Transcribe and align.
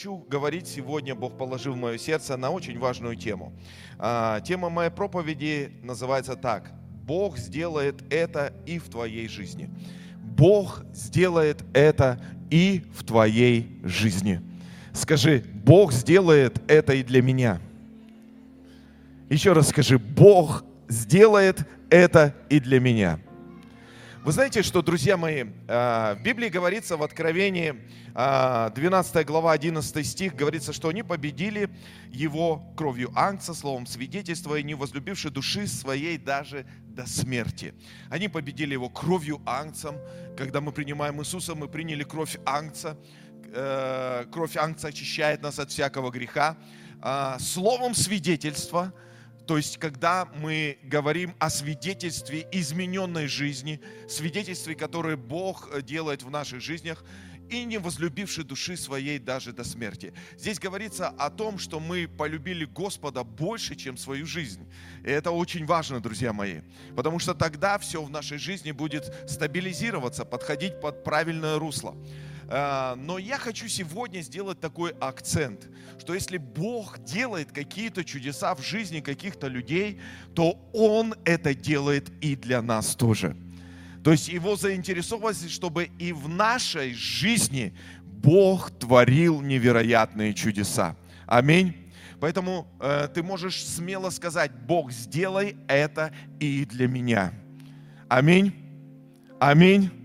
хочу 0.00 0.24
говорить 0.30 0.66
сегодня, 0.66 1.14
Бог 1.14 1.36
положил 1.36 1.74
в 1.74 1.76
мое 1.76 1.98
сердце 1.98 2.38
на 2.38 2.48
очень 2.48 2.78
важную 2.78 3.16
тему. 3.16 3.52
А, 3.98 4.40
тема 4.40 4.70
моей 4.70 4.90
проповеди 4.90 5.72
называется 5.82 6.36
так. 6.36 6.72
Бог 7.04 7.36
сделает 7.36 8.02
это 8.10 8.54
и 8.64 8.78
в 8.78 8.88
твоей 8.88 9.28
жизни. 9.28 9.68
Бог 10.38 10.82
сделает 10.94 11.62
это 11.74 12.18
и 12.48 12.82
в 12.94 13.04
твоей 13.04 13.78
жизни. 13.84 14.40
Скажи, 14.94 15.44
Бог 15.66 15.92
сделает 15.92 16.62
это 16.66 16.94
и 16.94 17.02
для 17.02 17.20
меня. 17.20 17.60
Еще 19.28 19.52
раз 19.52 19.68
скажи, 19.68 19.98
Бог 19.98 20.64
сделает 20.88 21.68
это 21.90 22.34
и 22.48 22.58
для 22.58 22.80
меня. 22.80 23.20
Вы 24.22 24.32
знаете, 24.32 24.62
что, 24.62 24.82
друзья 24.82 25.16
мои, 25.16 25.46
а, 25.66 26.14
в 26.14 26.22
Библии 26.22 26.50
говорится 26.50 26.98
в 26.98 27.02
Откровении, 27.02 27.74
12 28.12 29.16
а, 29.16 29.24
глава, 29.24 29.52
11 29.52 30.06
стих, 30.06 30.36
говорится, 30.36 30.74
что 30.74 30.90
они 30.90 31.02
победили 31.02 31.70
его 32.10 32.70
кровью 32.76 33.10
ангца, 33.14 33.54
словом 33.54 33.86
свидетельства, 33.86 34.56
и 34.56 34.62
не 34.62 34.74
возлюбивши 34.74 35.30
души 35.30 35.66
своей 35.66 36.18
даже 36.18 36.66
до 36.82 37.06
смерти. 37.06 37.72
Они 38.10 38.28
победили 38.28 38.74
его 38.74 38.90
кровью 38.90 39.40
ангцем. 39.46 39.96
Когда 40.36 40.60
мы 40.60 40.72
принимаем 40.72 41.18
Иисуса, 41.22 41.54
мы 41.54 41.66
приняли 41.66 42.04
кровь 42.04 42.36
ангца. 42.44 42.98
Э, 43.54 44.26
кровь 44.30 44.54
ангца 44.58 44.88
очищает 44.88 45.40
нас 45.40 45.58
от 45.58 45.70
всякого 45.70 46.10
греха. 46.10 46.58
Словом 47.38 47.94
свидетельства– 47.94 48.92
то 49.50 49.56
есть, 49.56 49.78
когда 49.78 50.28
мы 50.36 50.78
говорим 50.84 51.34
о 51.40 51.50
свидетельстве 51.50 52.46
измененной 52.52 53.26
жизни, 53.26 53.80
свидетельстве, 54.08 54.76
которое 54.76 55.16
Бог 55.16 55.68
э, 55.72 55.82
делает 55.82 56.22
в 56.22 56.30
наших 56.30 56.60
жизнях, 56.60 57.04
и 57.48 57.64
не 57.64 57.78
возлюбивший 57.78 58.44
души 58.44 58.76
своей 58.76 59.18
даже 59.18 59.52
до 59.52 59.64
смерти. 59.64 60.12
Здесь 60.38 60.60
говорится 60.60 61.08
о 61.08 61.30
том, 61.30 61.58
что 61.58 61.80
мы 61.80 62.06
полюбили 62.06 62.64
Господа 62.64 63.24
больше, 63.24 63.74
чем 63.74 63.96
свою 63.96 64.24
жизнь. 64.24 64.68
И 65.02 65.10
это 65.10 65.32
очень 65.32 65.66
важно, 65.66 65.98
друзья 65.98 66.32
мои, 66.32 66.60
потому 66.94 67.18
что 67.18 67.34
тогда 67.34 67.76
все 67.80 68.00
в 68.04 68.08
нашей 68.08 68.38
жизни 68.38 68.70
будет 68.70 69.12
стабилизироваться, 69.28 70.24
подходить 70.24 70.80
под 70.80 71.02
правильное 71.02 71.58
русло. 71.58 71.96
А, 72.52 72.96
но 72.96 73.18
я 73.18 73.38
хочу 73.38 73.68
сегодня 73.68 74.22
сделать 74.22 74.58
такой 74.58 74.90
акцент, 75.00 75.68
что 76.00 76.14
если 76.14 76.36
Бог 76.36 76.98
делает 77.04 77.52
какие-то 77.52 78.04
чудеса 78.04 78.56
в 78.56 78.62
жизни 78.62 79.00
каких-то 79.00 79.46
людей, 79.46 80.00
то 80.34 80.58
Он 80.72 81.14
это 81.24 81.54
делает 81.54 82.10
и 82.20 82.34
для 82.34 82.60
нас 82.60 82.96
тоже. 82.96 83.36
То 84.02 84.10
есть 84.10 84.28
Его 84.28 84.56
заинтересованность, 84.56 85.50
чтобы 85.52 85.90
и 86.00 86.12
в 86.12 86.28
нашей 86.28 86.92
жизни 86.92 87.72
Бог 88.02 88.72
творил 88.72 89.40
невероятные 89.40 90.34
чудеса. 90.34 90.96
Аминь. 91.26 91.76
Поэтому 92.18 92.66
э, 92.80 93.08
ты 93.14 93.22
можешь 93.22 93.64
смело 93.64 94.10
сказать, 94.10 94.50
Бог, 94.66 94.90
сделай 94.90 95.56
это 95.68 96.12
и 96.40 96.64
для 96.64 96.88
меня. 96.88 97.32
Аминь. 98.08 98.52
Аминь. 99.38 99.99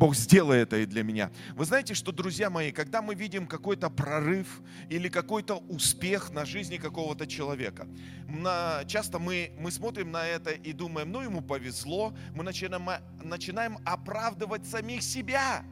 Бог, 0.00 0.16
сделай 0.16 0.60
это 0.60 0.78
и 0.78 0.86
для 0.86 1.02
меня. 1.02 1.30
Вы 1.54 1.66
знаете, 1.66 1.92
что, 1.92 2.10
друзья 2.10 2.48
мои, 2.48 2.72
когда 2.72 3.02
мы 3.02 3.14
видим 3.14 3.46
какой-то 3.46 3.90
прорыв 3.90 4.62
или 4.88 5.10
какой-то 5.10 5.56
успех 5.68 6.30
на 6.30 6.46
жизни 6.46 6.78
какого-то 6.78 7.26
человека, 7.26 7.86
на, 8.26 8.82
часто 8.86 9.18
мы, 9.18 9.52
мы 9.58 9.70
смотрим 9.70 10.10
на 10.10 10.26
это 10.26 10.52
и 10.52 10.72
думаем, 10.72 11.12
ну 11.12 11.20
ему 11.20 11.42
повезло, 11.42 12.14
мы 12.34 12.44
начинаем, 12.44 12.88
начинаем 13.22 13.76
оправдывать 13.84 14.66
самих 14.66 15.02
себя. 15.02 15.64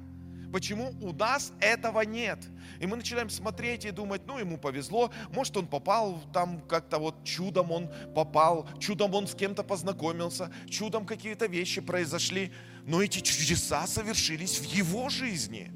Почему 0.52 0.94
у 1.00 1.12
нас 1.12 1.52
этого 1.60 2.00
нет? 2.02 2.38
И 2.80 2.86
мы 2.86 2.96
начинаем 2.96 3.28
смотреть 3.28 3.84
и 3.84 3.90
думать, 3.90 4.22
ну 4.26 4.38
ему 4.38 4.56
повезло, 4.56 5.10
может 5.30 5.56
он 5.56 5.66
попал 5.66 6.22
там 6.32 6.60
как-то 6.62 6.98
вот 6.98 7.22
чудом 7.24 7.70
он 7.70 7.90
попал, 8.14 8.66
чудом 8.78 9.14
он 9.14 9.26
с 9.26 9.34
кем-то 9.34 9.62
познакомился, 9.62 10.50
чудом 10.68 11.04
какие-то 11.04 11.46
вещи 11.46 11.80
произошли 11.80 12.52
но 12.88 13.02
эти 13.02 13.20
чудеса 13.20 13.86
совершились 13.86 14.58
в 14.58 14.64
его 14.64 15.10
жизни. 15.10 15.70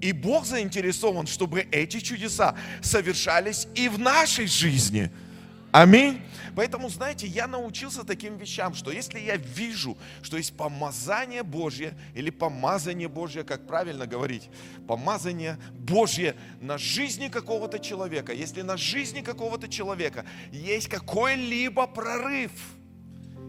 И 0.00 0.12
Бог 0.12 0.46
заинтересован, 0.46 1.26
чтобы 1.26 1.66
эти 1.72 1.98
чудеса 1.98 2.56
совершались 2.80 3.66
и 3.74 3.88
в 3.88 3.98
нашей 3.98 4.46
жизни. 4.46 5.10
Аминь. 5.72 6.20
Поэтому, 6.56 6.88
знаете, 6.88 7.26
я 7.26 7.46
научился 7.46 8.04
таким 8.04 8.36
вещам, 8.36 8.74
что 8.74 8.90
если 8.90 9.20
я 9.20 9.36
вижу, 9.36 9.96
что 10.22 10.36
есть 10.36 10.56
помазание 10.56 11.42
Божье 11.42 11.94
или 12.14 12.30
помазание 12.30 13.08
Божье, 13.08 13.44
как 13.44 13.66
правильно 13.66 14.06
говорить, 14.06 14.50
помазание 14.88 15.58
Божье 15.72 16.34
на 16.60 16.76
жизни 16.76 17.28
какого-то 17.28 17.78
человека, 17.78 18.32
если 18.32 18.62
на 18.62 18.76
жизни 18.76 19.20
какого-то 19.20 19.68
человека 19.68 20.24
есть 20.50 20.88
какой-либо 20.88 21.86
прорыв, 21.86 22.50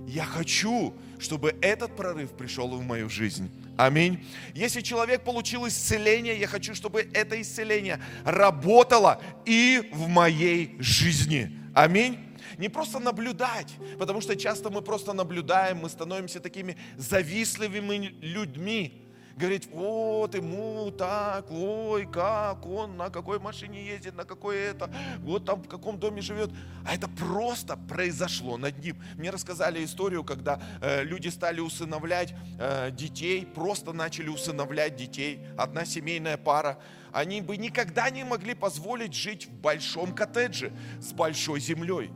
я 0.08 0.26
хочу, 0.26 0.94
чтобы 1.20 1.56
этот 1.62 1.96
прорыв 1.96 2.32
пришел 2.32 2.68
в 2.70 2.84
мою 2.84 3.10
жизнь. 3.10 3.50
Аминь. 3.78 4.24
Если 4.54 4.82
человек 4.82 5.24
получил 5.24 5.68
исцеление, 5.68 6.40
я 6.40 6.48
хочу, 6.48 6.76
чтобы 6.76 7.10
это 7.14 7.42
исцеление 7.42 8.00
работало 8.26 9.22
и 9.46 9.90
в 9.94 10.08
моей 10.08 10.76
жизни. 10.80 11.61
Аминь. 11.74 12.20
Не 12.58 12.70
просто 12.70 13.00
наблюдать, 13.00 13.74
потому 13.98 14.22
что 14.22 14.36
часто 14.36 14.70
мы 14.70 14.82
просто 14.82 15.14
наблюдаем, 15.14 15.78
мы 15.78 15.90
становимся 15.90 16.40
такими 16.40 16.78
завистливыми 16.98 18.16
людьми 18.22 19.01
говорить, 19.36 19.68
вот 19.72 20.36
ему 20.36 20.92
так, 20.92 21.50
ой, 21.52 22.06
как 22.06 22.66
он, 22.66 22.98
на 22.98 23.10
какой 23.10 23.40
машине 23.40 23.86
ездит, 23.86 24.16
на 24.16 24.26
какой 24.26 24.58
это, 24.58 24.90
вот 25.20 25.46
там 25.46 25.62
в 25.62 25.68
каком 25.68 26.00
доме 26.00 26.22
живет. 26.22 26.52
А 26.86 26.96
это 26.96 27.08
просто 27.08 27.78
произошло 27.78 28.58
над 28.58 28.78
ним. 28.84 28.98
Мне 29.16 29.30
рассказали 29.30 29.84
историю, 29.84 30.24
когда 30.24 30.62
э, 30.82 31.04
люди 31.04 31.30
стали 31.30 31.60
усыновлять 31.60 32.34
э, 32.60 32.92
детей, 32.92 33.46
просто 33.46 33.94
начали 33.94 34.30
усыновлять 34.30 34.96
детей. 34.96 35.46
Одна 35.58 35.86
семейная 35.86 36.38
пара, 36.38 36.80
они 37.12 37.42
бы 37.42 37.58
никогда 37.58 38.10
не 38.10 38.24
могли 38.24 38.54
позволить 38.54 39.14
жить 39.14 39.48
в 39.48 39.52
большом 39.52 40.14
коттедже 40.14 40.72
с 41.00 41.12
большой 41.14 41.60
землей. 41.60 42.12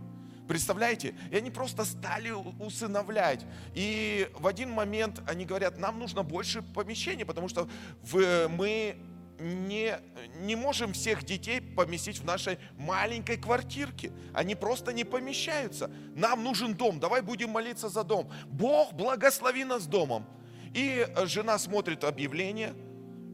Представляете? 0.47 1.15
И 1.31 1.35
они 1.35 1.49
просто 1.49 1.85
стали 1.85 2.31
усыновлять. 2.31 3.45
И 3.73 4.29
в 4.37 4.47
один 4.47 4.71
момент 4.71 5.21
они 5.27 5.45
говорят, 5.45 5.77
нам 5.77 5.99
нужно 5.99 6.23
больше 6.23 6.61
помещений, 6.61 7.25
потому 7.25 7.47
что 7.47 7.67
мы 8.11 8.97
не, 9.39 9.97
не 10.41 10.55
можем 10.55 10.93
всех 10.93 11.23
детей 11.23 11.61
поместить 11.61 12.19
в 12.19 12.25
нашей 12.25 12.57
маленькой 12.77 13.37
квартирке. 13.37 14.11
Они 14.33 14.55
просто 14.55 14.93
не 14.93 15.03
помещаются. 15.03 15.89
Нам 16.15 16.43
нужен 16.43 16.73
дом, 16.73 16.99
давай 16.99 17.21
будем 17.21 17.49
молиться 17.49 17.89
за 17.89 18.03
дом. 18.03 18.29
Бог 18.47 18.93
благослови 18.93 19.63
нас 19.63 19.87
домом. 19.87 20.25
И 20.73 21.07
жена 21.23 21.57
смотрит 21.57 22.03
объявление 22.03 22.73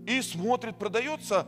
и 0.06 0.22
смотрит, 0.22 0.78
продается 0.78 1.48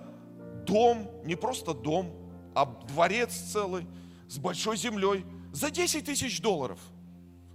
дом, 0.66 1.10
не 1.24 1.36
просто 1.36 1.74
дом, 1.74 2.12
а 2.56 2.66
дворец 2.66 3.32
целый 3.34 3.88
с 4.28 4.38
большой 4.38 4.78
землей 4.78 5.26
за 5.54 5.70
10 5.70 6.04
тысяч 6.04 6.42
долларов. 6.42 6.80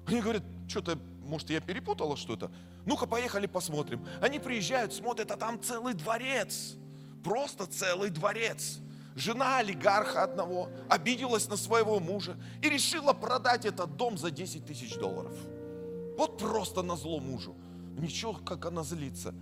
Они 0.07 0.23
говорят, 0.23 0.45
что-то, 0.69 0.99
может, 1.25 1.51
я 1.51 1.61
перепутала 1.61 2.17
что-то? 2.17 2.51
Ну-ка, 2.87 3.07
поехали 3.07 3.47
посмотрим. 3.47 4.07
Они 4.23 4.39
приезжают, 4.39 4.95
смотрят, 4.95 5.31
а 5.31 5.37
там 5.37 5.61
целый 5.61 5.93
дворец. 5.93 6.77
Просто 7.23 7.67
целый 7.67 8.09
дворец. 8.09 8.79
Жена 9.17 9.59
олигарха 9.59 10.23
одного 10.23 10.71
обиделась 10.89 11.49
на 11.49 11.57
своего 11.57 11.99
мужа 11.99 12.37
и 12.63 12.71
решила 12.71 13.13
продать 13.13 13.67
этот 13.67 13.97
дом 13.97 14.17
за 14.17 14.31
10 14.31 14.65
тысяч 14.65 14.95
долларов. 14.95 15.35
Вот 16.17 16.39
просто 16.39 16.83
на 16.83 16.97
зло 16.97 17.19
мужу. 17.19 17.57
Ничего, 17.99 18.35
как 18.35 18.65
она 18.65 18.85
злится. 18.85 19.35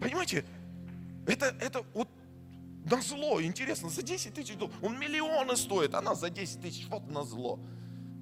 Понимаете, 0.00 0.44
это, 1.26 1.46
это 1.60 1.84
вот 1.94 2.08
на 2.84 3.00
зло, 3.00 3.42
интересно, 3.42 3.88
за 3.88 4.02
10 4.02 4.34
тысяч 4.34 4.56
долларов. 4.56 4.76
Он 4.82 4.98
миллионы 4.98 5.56
стоит, 5.56 5.94
она 5.94 6.14
за 6.14 6.30
10 6.30 6.60
тысяч, 6.60 6.86
вот 6.88 7.10
на 7.10 7.24
зло. 7.24 7.58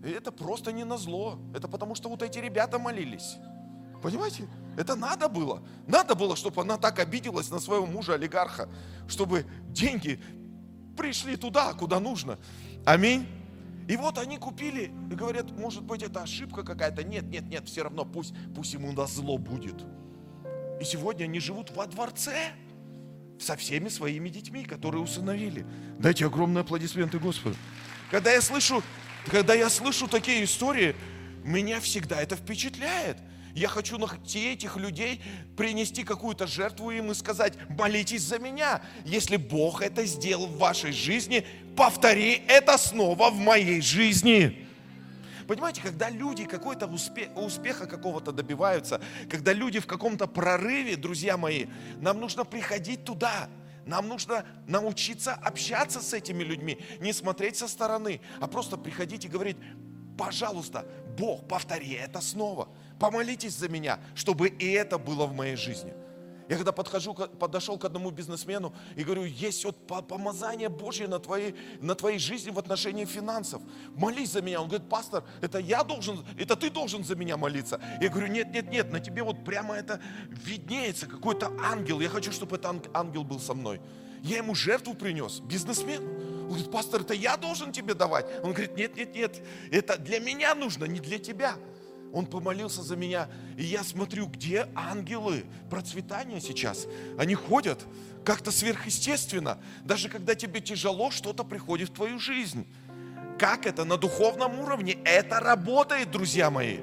И 0.04 0.10
это 0.10 0.32
просто 0.32 0.72
не 0.72 0.84
на 0.84 0.96
зло. 0.96 1.38
Это 1.54 1.68
потому, 1.68 1.94
что 1.94 2.08
вот 2.08 2.22
эти 2.22 2.38
ребята 2.38 2.78
молились. 2.78 3.36
Понимаете? 4.02 4.48
Это 4.76 4.96
надо 4.96 5.28
было. 5.28 5.62
Надо 5.86 6.14
было, 6.14 6.34
чтобы 6.34 6.62
она 6.62 6.76
так 6.76 6.98
обиделась 6.98 7.50
на 7.50 7.60
своего 7.60 7.86
мужа 7.86 8.14
олигарха, 8.14 8.68
чтобы 9.08 9.46
деньги 9.68 10.20
пришли 10.96 11.36
туда, 11.36 11.72
куда 11.74 12.00
нужно. 12.00 12.38
Аминь. 12.84 13.26
И 13.88 13.96
вот 13.96 14.18
они 14.18 14.38
купили 14.38 14.92
и 15.10 15.14
говорят, 15.14 15.50
может 15.52 15.82
быть, 15.82 16.02
это 16.02 16.22
ошибка 16.22 16.62
какая-то. 16.62 17.02
Нет, 17.04 17.24
нет, 17.24 17.48
нет, 17.48 17.68
все 17.68 17.82
равно 17.82 18.04
пусть, 18.04 18.34
пусть 18.54 18.72
ему 18.72 18.92
на 18.92 19.06
зло 19.06 19.38
будет. 19.38 19.84
И 20.80 20.84
сегодня 20.84 21.24
они 21.24 21.40
живут 21.40 21.70
во 21.72 21.86
дворце 21.86 22.52
со 23.42 23.56
всеми 23.56 23.88
своими 23.88 24.28
детьми, 24.28 24.64
которые 24.64 25.02
усыновили. 25.02 25.66
Дайте 25.98 26.26
огромные 26.26 26.62
аплодисменты 26.62 27.18
Господу. 27.18 27.56
Когда 28.10 28.32
я 28.32 28.40
слышу, 28.40 28.82
когда 29.30 29.54
я 29.54 29.68
слышу 29.68 30.08
такие 30.08 30.44
истории, 30.44 30.94
меня 31.44 31.80
всегда 31.80 32.20
это 32.20 32.36
впечатляет. 32.36 33.18
Я 33.54 33.68
хочу 33.68 33.98
найти 33.98 34.52
этих 34.52 34.76
людей, 34.76 35.20
принести 35.56 36.04
какую-то 36.04 36.46
жертву 36.46 36.90
им 36.90 37.10
и 37.10 37.14
сказать, 37.14 37.54
молитесь 37.68 38.22
за 38.22 38.38
меня. 38.38 38.80
Если 39.04 39.36
Бог 39.36 39.82
это 39.82 40.06
сделал 40.06 40.46
в 40.46 40.56
вашей 40.56 40.92
жизни, 40.92 41.46
повтори 41.76 42.42
это 42.48 42.78
снова 42.78 43.30
в 43.30 43.36
моей 43.36 43.82
жизни. 43.82 44.61
Понимаете, 45.46 45.80
когда 45.82 46.08
люди 46.08 46.44
какой-то 46.44 46.86
успех, 46.86 47.30
успеха 47.36 47.86
какого-то 47.86 48.32
добиваются, 48.32 49.00
когда 49.30 49.52
люди 49.52 49.80
в 49.80 49.86
каком-то 49.86 50.26
прорыве, 50.26 50.96
друзья 50.96 51.36
мои, 51.36 51.66
нам 52.00 52.20
нужно 52.20 52.44
приходить 52.44 53.04
туда. 53.04 53.48
Нам 53.84 54.06
нужно 54.08 54.46
научиться 54.68 55.34
общаться 55.34 56.00
с 56.00 56.12
этими 56.12 56.44
людьми, 56.44 56.78
не 57.00 57.12
смотреть 57.12 57.56
со 57.56 57.66
стороны, 57.66 58.20
а 58.40 58.46
просто 58.46 58.76
приходить 58.76 59.24
и 59.24 59.28
говорить, 59.28 59.56
пожалуйста, 60.16 60.86
Бог, 61.18 61.48
повтори 61.48 61.94
это 61.94 62.20
снова. 62.20 62.68
Помолитесь 63.00 63.56
за 63.56 63.68
меня, 63.68 63.98
чтобы 64.14 64.48
и 64.48 64.70
это 64.70 64.98
было 64.98 65.26
в 65.26 65.34
моей 65.34 65.56
жизни. 65.56 65.92
Я 66.52 66.58
когда 66.58 66.72
подхожу, 66.72 67.14
подошел 67.14 67.78
к 67.78 67.86
одному 67.86 68.10
бизнесмену 68.10 68.74
и 68.94 69.04
говорю, 69.04 69.24
есть 69.24 69.64
вот 69.64 69.86
помазание 69.86 70.68
Божье 70.68 71.08
на 71.08 71.18
твоей, 71.18 71.56
на 71.80 71.94
твоей 71.94 72.18
жизни 72.18 72.50
в 72.50 72.58
отношении 72.58 73.06
финансов. 73.06 73.62
Молись 73.94 74.32
за 74.32 74.42
меня. 74.42 74.60
Он 74.60 74.68
говорит, 74.68 74.86
пастор, 74.86 75.24
это 75.40 75.58
я 75.58 75.82
должен, 75.82 76.22
это 76.36 76.54
ты 76.54 76.68
должен 76.68 77.04
за 77.04 77.16
меня 77.16 77.38
молиться. 77.38 77.80
Я 78.02 78.10
говорю, 78.10 78.26
нет, 78.26 78.52
нет, 78.52 78.70
нет, 78.70 78.92
на 78.92 79.00
тебе 79.00 79.22
вот 79.22 79.42
прямо 79.46 79.76
это 79.76 79.98
виднеется, 80.28 81.06
какой-то 81.06 81.50
ангел. 81.58 82.00
Я 82.00 82.10
хочу, 82.10 82.30
чтобы 82.32 82.56
этот 82.56 82.90
ангел 82.92 83.24
был 83.24 83.40
со 83.40 83.54
мной. 83.54 83.80
Я 84.22 84.36
ему 84.36 84.54
жертву 84.54 84.92
принес, 84.92 85.40
бизнесмен. 85.40 86.02
Он 86.02 86.48
говорит, 86.48 86.70
пастор, 86.70 87.00
это 87.00 87.14
я 87.14 87.38
должен 87.38 87.72
тебе 87.72 87.94
давать. 87.94 88.26
Он 88.42 88.52
говорит, 88.52 88.76
нет, 88.76 88.94
нет, 88.94 89.14
нет, 89.14 89.42
это 89.70 89.96
для 89.96 90.20
меня 90.20 90.54
нужно, 90.54 90.84
не 90.84 91.00
для 91.00 91.18
тебя. 91.18 91.56
Он 92.12 92.26
помолился 92.26 92.82
за 92.82 92.94
меня, 92.94 93.28
и 93.56 93.64
я 93.64 93.82
смотрю, 93.82 94.26
где 94.26 94.68
ангелы 94.74 95.44
процветания 95.70 96.40
сейчас. 96.40 96.86
Они 97.18 97.34
ходят 97.34 97.80
как-то 98.24 98.50
сверхъестественно. 98.50 99.58
Даже 99.84 100.08
когда 100.08 100.34
тебе 100.34 100.60
тяжело, 100.60 101.10
что-то 101.10 101.42
приходит 101.42 101.88
в 101.88 101.94
твою 101.94 102.18
жизнь. 102.18 102.66
Как 103.38 103.66
это 103.66 103.84
на 103.84 103.96
духовном 103.96 104.60
уровне? 104.60 104.98
Это 105.04 105.40
работает, 105.40 106.10
друзья 106.10 106.50
мои. 106.50 106.78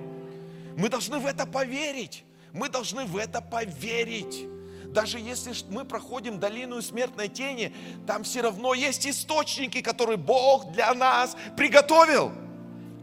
Мы 0.76 0.90
должны 0.90 1.20
в 1.20 1.26
это 1.28 1.46
поверить. 1.46 2.26
Мы 2.52 2.68
должны 2.68 3.06
в 3.06 3.16
это 3.16 3.40
поверить. 3.40 4.48
Даже 4.86 5.20
если 5.20 5.54
мы 5.70 5.86
проходим 5.86 6.40
долину 6.40 6.81
смертной 6.81 7.28
тени, 7.28 7.76
там 8.08 8.24
все 8.24 8.42
равно 8.42 8.74
есть 8.74 9.06
источники, 9.06 9.81
которые 9.81 10.18
Бог 10.18 10.72
для 10.72 10.92
нас 10.96 11.38
приготовил. 11.56 12.31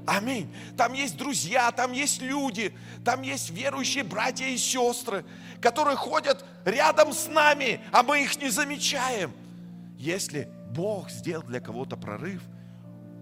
Аминь. 0.06 0.48
Там 0.76 0.92
есть 0.92 1.16
друзья, 1.16 1.70
там 1.72 1.92
есть 1.92 2.22
люди, 2.22 2.72
там 3.04 3.22
есть 3.22 3.50
верующие 3.50 4.04
братья 4.04 4.46
и 4.46 4.56
сестры, 4.56 5.24
которые 5.60 5.96
ходят 5.96 6.44
рядом 6.64 7.12
с 7.12 7.26
нами, 7.26 7.80
а 7.92 8.04
мы 8.04 8.22
их 8.22 8.40
не 8.40 8.48
замечаем. 8.48 9.32
Если 9.98 10.48
Бог 10.70 11.10
сделал 11.10 11.42
для 11.42 11.60
кого-то 11.60 11.96
прорыв, 11.96 12.40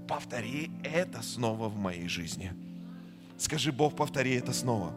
повтори 0.07 0.71
это 0.83 1.23
снова 1.23 1.69
в 1.69 1.77
моей 1.77 2.09
жизни. 2.09 2.53
Скажи, 3.39 3.73
Бог, 3.73 3.97
повтори 3.97 4.35
это 4.35 4.53
снова. 4.53 4.93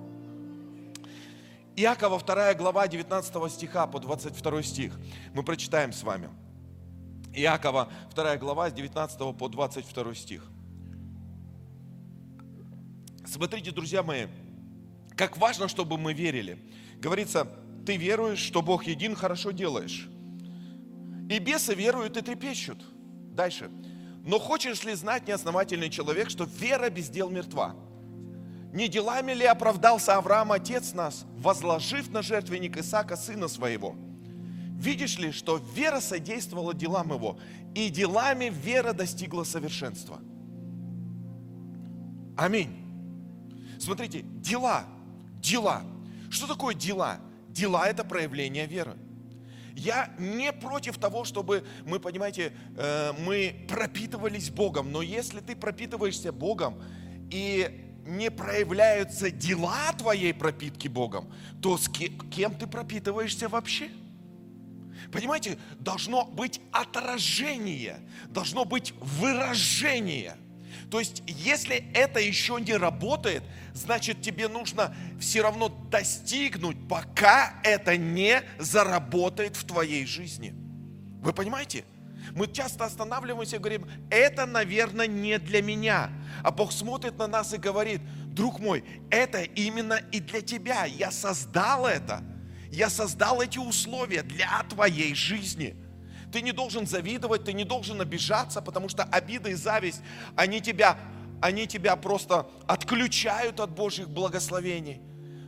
Иакова 1.77 2.19
2 2.19 2.53
глава 2.55 2.87
19 2.87 3.51
стиха 3.51 3.87
по 3.87 3.99
22 3.99 4.63
стих. 4.63 4.99
Мы 5.33 5.43
прочитаем 5.43 5.93
с 5.93 6.03
вами. 6.03 6.29
Иакова 7.33 7.89
2 8.13 8.37
глава 8.37 8.69
с 8.69 8.73
19 8.73 9.37
по 9.37 9.47
22 9.47 10.15
стих. 10.15 10.43
Смотрите, 13.27 13.71
друзья 13.71 14.03
мои, 14.03 14.27
как 15.17 15.37
важно, 15.37 15.67
чтобы 15.67 15.97
мы 15.97 16.13
верили. 16.13 16.57
Говорится, 16.99 17.47
ты 17.85 17.97
веруешь, 17.97 18.39
что 18.39 18.61
Бог 18.61 18.87
един, 18.87 19.15
хорошо 19.15 19.51
делаешь. 19.51 20.07
И 21.29 21.39
бесы 21.39 21.75
веруют 21.75 22.15
и 22.15 22.21
трепещут. 22.21 22.81
Дальше. 23.33 23.69
Но 24.23 24.39
хочешь 24.39 24.83
ли 24.85 24.93
знать, 24.93 25.27
неосновательный 25.27 25.89
человек, 25.89 26.29
что 26.29 26.45
вера 26.45 26.89
без 26.89 27.09
дел 27.09 27.29
мертва? 27.29 27.75
Не 28.73 28.87
делами 28.87 29.33
ли 29.33 29.45
оправдался 29.45 30.15
Авраам, 30.15 30.51
отец 30.53 30.93
нас, 30.93 31.25
возложив 31.37 32.09
на 32.11 32.21
жертвенник 32.21 32.77
Исаака, 32.77 33.17
сына 33.17 33.49
своего? 33.49 33.95
Видишь 34.77 35.17
ли, 35.17 35.31
что 35.31 35.61
вера 35.75 35.99
содействовала 35.99 36.73
делам 36.73 37.11
его, 37.11 37.39
и 37.75 37.89
делами 37.89 38.53
вера 38.53 38.93
достигла 38.93 39.43
совершенства? 39.43 40.19
Аминь. 42.37 42.86
Смотрите, 43.79 44.21
дела, 44.21 44.85
дела. 45.39 45.83
Что 46.29 46.47
такое 46.47 46.73
дела? 46.73 47.19
Дела– 47.49 47.87
это 47.89 48.03
проявление 48.03 48.67
веры. 48.67 48.95
Я 49.75 50.11
не 50.17 50.51
против 50.51 50.97
того, 50.97 51.23
чтобы 51.23 51.63
мы, 51.85 51.99
понимаете, 51.99 52.51
э, 52.75 53.13
мы 53.19 53.65
пропитывались 53.67 54.49
Богом, 54.49 54.91
но 54.91 55.03
если 55.03 55.39
ты 55.39 55.55
пропитываешься 55.55 56.31
Богом 56.31 56.81
и 57.31 57.93
не 58.05 58.31
проявляются 58.31 59.29
дела 59.29 59.93
твоей 59.95 60.33
пропитки 60.33 60.87
Богом, 60.87 61.31
то 61.61 61.77
с 61.77 61.89
кем 61.89 62.55
ты 62.55 62.65
пропитываешься 62.65 63.49
вообще? 63.49 63.91
Понимаете, 65.11 65.59
должно 65.79 66.25
быть 66.25 66.59
отражение, 66.71 67.99
должно 68.29 68.65
быть 68.65 68.93
выражение– 68.99 70.37
то 70.89 70.99
есть, 70.99 71.21
если 71.27 71.91
это 71.93 72.19
еще 72.19 72.59
не 72.61 72.73
работает, 72.73 73.43
значит 73.73 74.21
тебе 74.21 74.47
нужно 74.47 74.95
все 75.19 75.41
равно 75.41 75.67
достигнуть, 75.67 76.77
пока 76.87 77.59
это 77.63 77.97
не 77.97 78.41
заработает 78.57 79.57
в 79.57 79.65
твоей 79.65 80.05
жизни. 80.05 80.53
Вы 81.21 81.33
понимаете? 81.33 81.83
Мы 82.33 82.47
часто 82.47 82.85
останавливаемся 82.85 83.57
и 83.57 83.59
говорим, 83.59 83.85
это, 84.09 84.45
наверное, 84.45 85.07
не 85.07 85.39
для 85.39 85.61
меня. 85.61 86.09
А 86.43 86.51
Бог 86.51 86.71
смотрит 86.71 87.17
на 87.17 87.27
нас 87.27 87.53
и 87.53 87.57
говорит, 87.57 88.01
друг 88.27 88.59
мой, 88.59 88.83
это 89.09 89.41
именно 89.41 89.95
и 90.11 90.19
для 90.19 90.41
тебя. 90.41 90.85
Я 90.85 91.11
создал 91.11 91.85
это. 91.85 92.23
Я 92.69 92.89
создал 92.89 93.41
эти 93.41 93.57
условия 93.57 94.23
для 94.23 94.63
твоей 94.63 95.15
жизни– 95.15 95.75
ты 96.31 96.41
не 96.41 96.51
должен 96.51 96.85
завидовать, 96.85 97.45
ты 97.45 97.53
не 97.53 97.63
должен 97.63 98.01
обижаться, 98.01 98.61
потому 98.61 98.89
что 98.89 99.03
обида 99.03 99.49
и 99.49 99.53
зависть, 99.53 100.01
они 100.35 100.61
тебя, 100.61 100.97
они 101.41 101.67
тебя 101.67 101.95
просто 101.95 102.47
отключают 102.67 103.59
от 103.59 103.71
Божьих 103.71 104.09
благословений. 104.09 105.01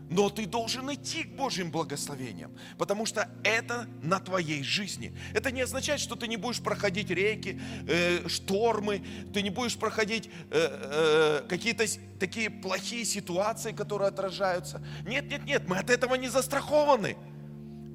Но 0.10 0.32
ты 0.32 0.48
должен 0.48 0.92
идти 0.92 1.24
к 1.24 1.36
Божьим 1.36 1.70
благословениям, 1.70 2.52
потому 2.80 3.06
что 3.06 3.30
это 3.44 3.88
на 4.02 4.20
твоей 4.20 4.64
жизни. 4.64 5.16
Это 5.36 5.52
не 5.52 5.62
означает, 5.62 6.00
что 6.00 6.16
ты 6.16 6.28
не 6.28 6.36
будешь 6.36 6.62
проходить 6.62 7.12
реки, 7.12 7.62
э, 7.88 8.28
штормы, 8.28 9.04
ты 9.32 9.44
не 9.44 9.52
будешь 9.52 9.78
проходить 9.78 10.28
э, 10.50 11.42
э, 11.42 11.48
какие-то 11.48 11.86
такие 12.20 12.50
плохие 12.50 13.06
ситуации, 13.06 13.72
которые 13.72 14.08
отражаются. 14.08 14.84
Нет, 15.06 15.30
нет, 15.30 15.46
нет, 15.46 15.68
мы 15.68 15.78
от 15.78 15.92
этого 15.92 16.16
не 16.16 16.30
застрахованы. 16.30 17.16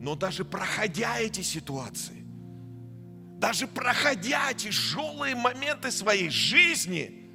Но 0.00 0.14
даже 0.14 0.44
проходя 0.44 1.18
эти 1.18 1.40
ситуации, 1.40 2.24
даже 3.44 3.66
проходя 3.66 4.54
тяжелые 4.54 5.34
моменты 5.34 5.90
своей 5.90 6.30
жизни, 6.30 7.30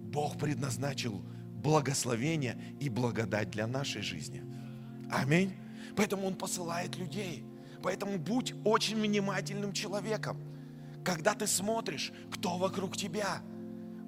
Бог 0.00 0.38
предназначил 0.38 1.22
благословение 1.62 2.56
и 2.80 2.88
благодать 2.88 3.50
для 3.50 3.66
нашей 3.66 4.00
жизни. 4.00 4.42
Аминь. 5.10 5.52
Поэтому 5.94 6.26
Он 6.26 6.36
посылает 6.36 6.96
людей. 6.96 7.44
Поэтому 7.82 8.16
будь 8.16 8.54
очень 8.64 8.98
внимательным 8.98 9.74
человеком. 9.74 10.38
Когда 11.04 11.34
ты 11.34 11.46
смотришь, 11.46 12.12
кто 12.32 12.56
вокруг 12.56 12.96
тебя, 12.96 13.42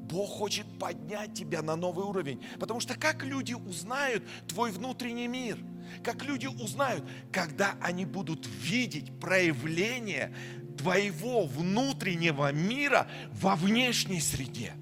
Бог 0.09 0.31
хочет 0.31 0.67
поднять 0.79 1.35
тебя 1.35 1.61
на 1.61 1.77
новый 1.77 2.07
уровень. 2.07 2.43
Потому 2.59 2.81
что 2.81 2.99
как 2.99 3.23
люди 3.23 3.53
узнают 3.53 4.25
твой 4.49 4.71
внутренний 4.71 5.29
мир? 5.29 5.59
Как 6.03 6.25
люди 6.25 6.47
узнают, 6.47 7.05
когда 7.31 7.77
они 7.83 8.07
будут 8.07 8.47
видеть 8.47 9.21
проявление 9.21 10.35
твоего 10.77 11.47
внутреннего 11.47 12.53
мира 12.53 13.07
во 13.33 13.57
внешней 13.57 14.21
среде. 14.21 14.75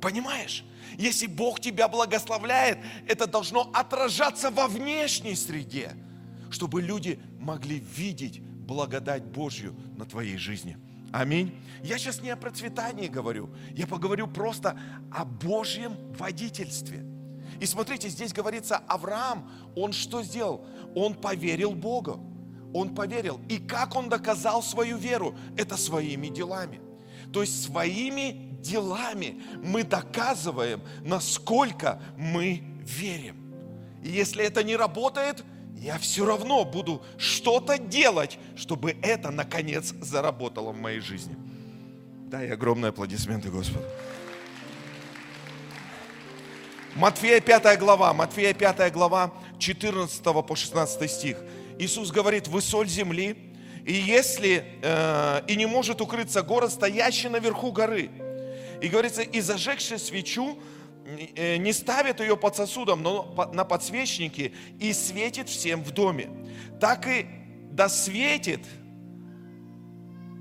Понимаешь? 0.00 0.64
Если 0.98 1.26
Бог 1.26 1.60
тебя 1.60 1.88
благословляет, 1.88 2.78
это 3.06 3.26
должно 3.26 3.70
отражаться 3.74 4.50
во 4.50 4.68
внешней 4.68 5.34
среде, 5.34 5.92
чтобы 6.50 6.80
люди 6.80 7.18
могли 7.38 7.78
видеть 7.78 8.40
благодать 8.40 9.24
Божью 9.24 9.74
на 9.96 10.04
твоей 10.04 10.36
жизни. 10.36 10.78
Аминь. 11.12 11.54
Я 11.82 11.98
сейчас 11.98 12.20
не 12.20 12.30
о 12.30 12.36
процветании 12.36 13.08
говорю, 13.08 13.50
я 13.72 13.86
поговорю 13.86 14.26
просто 14.26 14.78
о 15.10 15.24
Божьем 15.24 15.96
водительстве. 16.14 17.04
И 17.60 17.66
смотрите, 17.66 18.08
здесь 18.08 18.32
говорится, 18.32 18.78
Авраам, 18.86 19.50
он 19.74 19.92
что 19.92 20.22
сделал? 20.22 20.66
Он 20.94 21.14
поверил 21.14 21.72
Богу 21.72 22.35
он 22.78 22.94
поверил. 22.94 23.40
И 23.48 23.58
как 23.58 23.96
он 23.96 24.08
доказал 24.08 24.62
свою 24.62 24.96
веру? 24.96 25.34
Это 25.56 25.76
своими 25.76 26.28
делами. 26.28 26.80
То 27.32 27.40
есть 27.42 27.64
своими 27.64 28.56
делами 28.60 29.42
мы 29.62 29.82
доказываем, 29.84 30.82
насколько 31.02 32.00
мы 32.16 32.62
верим. 32.80 33.36
И 34.02 34.10
если 34.10 34.44
это 34.44 34.62
не 34.62 34.76
работает, 34.76 35.44
я 35.76 35.98
все 35.98 36.24
равно 36.24 36.64
буду 36.64 37.02
что-то 37.18 37.78
делать, 37.78 38.38
чтобы 38.56 38.96
это 39.02 39.30
наконец 39.30 39.92
заработало 40.00 40.72
в 40.72 40.78
моей 40.78 41.00
жизни. 41.00 41.36
Дай 42.28 42.50
огромные 42.50 42.90
аплодисменты 42.90 43.50
Господу. 43.50 43.84
Матфея 46.94 47.40
5 47.40 47.78
глава, 47.78 48.14
Матфея 48.14 48.54
5 48.54 48.92
глава, 48.92 49.32
14 49.58 50.22
по 50.22 50.56
16 50.56 51.10
стих. 51.10 51.36
Иисус 51.78 52.10
говорит, 52.10 52.48
вы 52.48 52.62
соль 52.62 52.88
земли, 52.88 53.36
и 53.84 53.92
если 53.92 54.64
э, 54.82 55.42
и 55.46 55.56
не 55.56 55.66
может 55.66 56.00
укрыться 56.00 56.42
город, 56.42 56.72
стоящий 56.72 57.28
наверху 57.28 57.70
горы. 57.70 58.10
И 58.82 58.88
говорится, 58.88 59.22
и 59.22 59.40
зажегший 59.40 59.98
свечу, 59.98 60.58
э, 61.36 61.56
не 61.56 61.72
ставит 61.72 62.20
ее 62.20 62.36
под 62.36 62.56
сосудом, 62.56 63.02
но 63.02 63.50
на 63.52 63.64
подсвечнике 63.64 64.52
и 64.80 64.92
светит 64.92 65.48
всем 65.48 65.84
в 65.84 65.92
доме. 65.92 66.30
Так 66.80 67.06
и 67.06 67.26
да 67.70 67.88
светит 67.88 68.60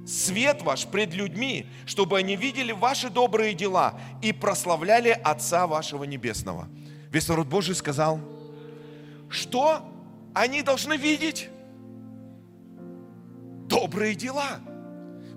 свет 0.07 0.61
ваш 0.61 0.85
пред 0.85 1.13
людьми, 1.13 1.65
чтобы 1.85 2.17
они 2.17 2.35
видели 2.35 2.71
ваши 2.71 3.09
добрые 3.09 3.53
дела 3.53 3.99
и 4.21 4.31
прославляли 4.31 5.09
Отца 5.09 5.67
вашего 5.67 6.03
Небесного. 6.03 6.67
Весь 7.11 7.27
народ 7.27 7.47
Божий 7.47 7.75
сказал, 7.75 8.19
что 9.29 9.81
они 10.35 10.61
должны 10.61 10.97
видеть? 10.97 11.49
Добрые 13.67 14.13
дела. 14.13 14.59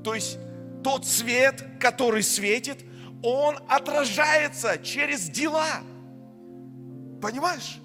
То 0.04 0.14
есть 0.14 0.38
тот 0.82 1.06
свет, 1.06 1.64
который 1.80 2.22
светит, 2.22 2.84
он 3.22 3.58
отражается 3.68 4.76
через 4.78 5.30
дела. 5.30 5.82
Понимаешь? 7.22 7.78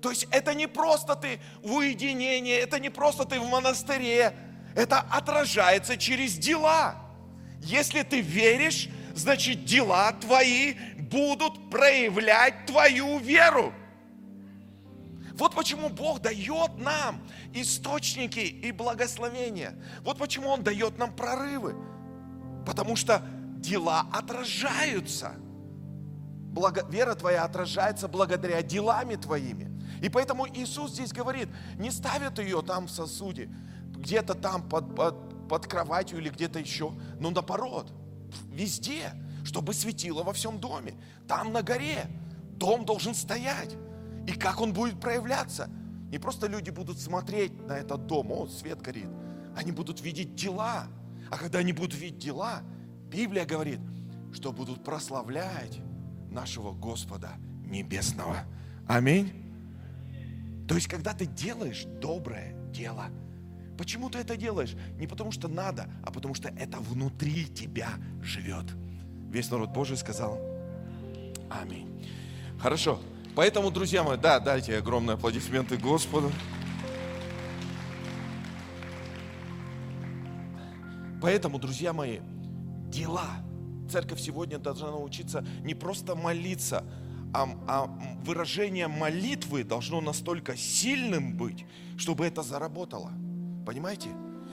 То 0.00 0.10
есть 0.10 0.26
это 0.30 0.54
не 0.54 0.66
просто 0.66 1.14
ты 1.14 1.38
в 1.62 1.74
уединении, 1.74 2.56
это 2.56 2.80
не 2.80 2.88
просто 2.88 3.24
ты 3.24 3.38
в 3.38 3.48
монастыре, 3.48 4.34
это 4.74 5.00
отражается 5.00 5.96
через 5.96 6.36
дела. 6.38 6.96
Если 7.60 8.02
ты 8.02 8.20
веришь, 8.20 8.88
значит 9.14 9.64
дела 9.64 10.12
твои 10.12 10.74
будут 10.98 11.70
проявлять 11.70 12.66
твою 12.66 13.18
веру. 13.18 13.74
Вот 15.34 15.54
почему 15.54 15.88
Бог 15.88 16.20
дает 16.20 16.78
нам 16.78 17.20
источники 17.54 18.40
и 18.40 18.72
благословения. 18.72 19.74
Вот 20.02 20.18
почему 20.18 20.48
Он 20.48 20.62
дает 20.62 20.98
нам 20.98 21.14
прорывы. 21.14 21.74
Потому 22.66 22.96
что 22.96 23.22
дела 23.56 24.06
отражаются. 24.12 25.34
Благо, 26.52 26.86
вера 26.90 27.14
твоя 27.14 27.44
отражается 27.44 28.08
благодаря 28.08 28.62
делами 28.62 29.16
твоими. 29.16 29.70
И 30.02 30.08
поэтому 30.08 30.46
Иисус 30.48 30.92
здесь 30.92 31.12
говорит, 31.12 31.48
не 31.78 31.90
ставят 31.90 32.38
ее 32.38 32.60
там 32.62 32.86
в 32.86 32.90
сосуде, 32.90 33.48
где-то 33.96 34.34
там 34.34 34.68
под, 34.68 34.94
под, 34.94 35.48
под 35.48 35.66
кроватью 35.66 36.18
или 36.18 36.28
где-то 36.28 36.58
еще, 36.58 36.92
но 37.20 37.30
наоборот, 37.30 37.92
везде, 38.50 39.12
чтобы 39.44 39.74
светило 39.74 40.22
во 40.22 40.32
всем 40.32 40.58
доме. 40.58 40.94
Там 41.28 41.52
на 41.52 41.62
горе 41.62 42.06
дом 42.56 42.84
должен 42.84 43.14
стоять. 43.14 43.76
И 44.26 44.32
как 44.32 44.60
он 44.60 44.72
будет 44.72 45.00
проявляться? 45.00 45.68
Не 46.10 46.18
просто 46.18 46.46
люди 46.46 46.70
будут 46.70 46.98
смотреть 46.98 47.52
на 47.66 47.72
этот 47.72 48.06
дом, 48.06 48.30
о, 48.32 48.46
свет 48.46 48.80
горит. 48.80 49.08
Они 49.56 49.72
будут 49.72 50.00
видеть 50.00 50.34
дела. 50.34 50.86
А 51.30 51.38
когда 51.38 51.60
они 51.60 51.72
будут 51.72 51.94
видеть 51.94 52.18
дела, 52.18 52.62
Библия 53.10 53.44
говорит, 53.44 53.80
что 54.32 54.52
будут 54.52 54.84
прославлять 54.84 55.80
нашего 56.30 56.72
Господа 56.72 57.32
Небесного. 57.64 58.44
Аминь. 58.86 59.32
То 60.68 60.74
есть, 60.74 60.88
когда 60.88 61.12
ты 61.12 61.26
делаешь 61.26 61.84
доброе 62.00 62.54
дело– 62.72 63.06
Почему 63.76 64.10
ты 64.10 64.18
это 64.18 64.36
делаешь? 64.36 64.76
Не 64.98 65.06
потому 65.06 65.32
что 65.32 65.48
надо, 65.48 65.88
а 66.04 66.12
потому 66.12 66.34
что 66.34 66.50
это 66.50 66.78
внутри 66.78 67.46
тебя 67.46 67.88
живет. 68.22 68.66
Весь 69.30 69.50
народ 69.50 69.70
Божий 69.70 69.96
сказал 69.96 70.38
Аминь. 71.50 71.88
Хорошо. 72.60 73.00
Поэтому, 73.34 73.70
друзья 73.70 74.02
мои, 74.02 74.18
да, 74.18 74.40
дайте 74.40 74.76
огромные 74.76 75.14
аплодисменты 75.14 75.78
Господу. 75.78 76.30
Поэтому, 81.22 81.58
друзья 81.58 81.92
мои, 81.92 82.18
дела. 82.88 83.28
Церковь 83.90 84.20
сегодня 84.20 84.58
должна 84.58 84.90
научиться 84.90 85.44
не 85.62 85.74
просто 85.74 86.14
молиться, 86.14 86.84
а, 87.32 87.48
а 87.66 87.86
выражение 88.24 88.88
молитвы 88.88 89.64
должно 89.64 90.00
настолько 90.00 90.56
сильным 90.56 91.36
быть, 91.36 91.64
чтобы 91.96 92.26
это 92.26 92.42
заработало. 92.42 93.12
Понимаете? 93.66 94.10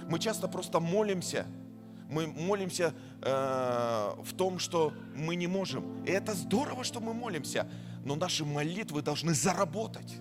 Мы 0.07 0.19
часто 0.19 0.48
просто 0.48 0.79
молимся. 0.79 1.45
Мы 2.10 2.28
молимся 2.28 2.94
э, 3.22 4.13
в 4.24 4.34
том, 4.36 4.60
что 4.60 4.94
мы 5.16 5.36
не 5.36 5.48
можем. 5.48 6.04
И 6.06 6.12
это 6.12 6.34
здорово, 6.34 6.84
что 6.84 7.00
мы 7.00 7.13
молимся. 7.13 7.68
Но 8.04 8.16
наши 8.16 8.44
молитвы 8.44 9.01
должны 9.01 9.34
заработать 9.34 10.16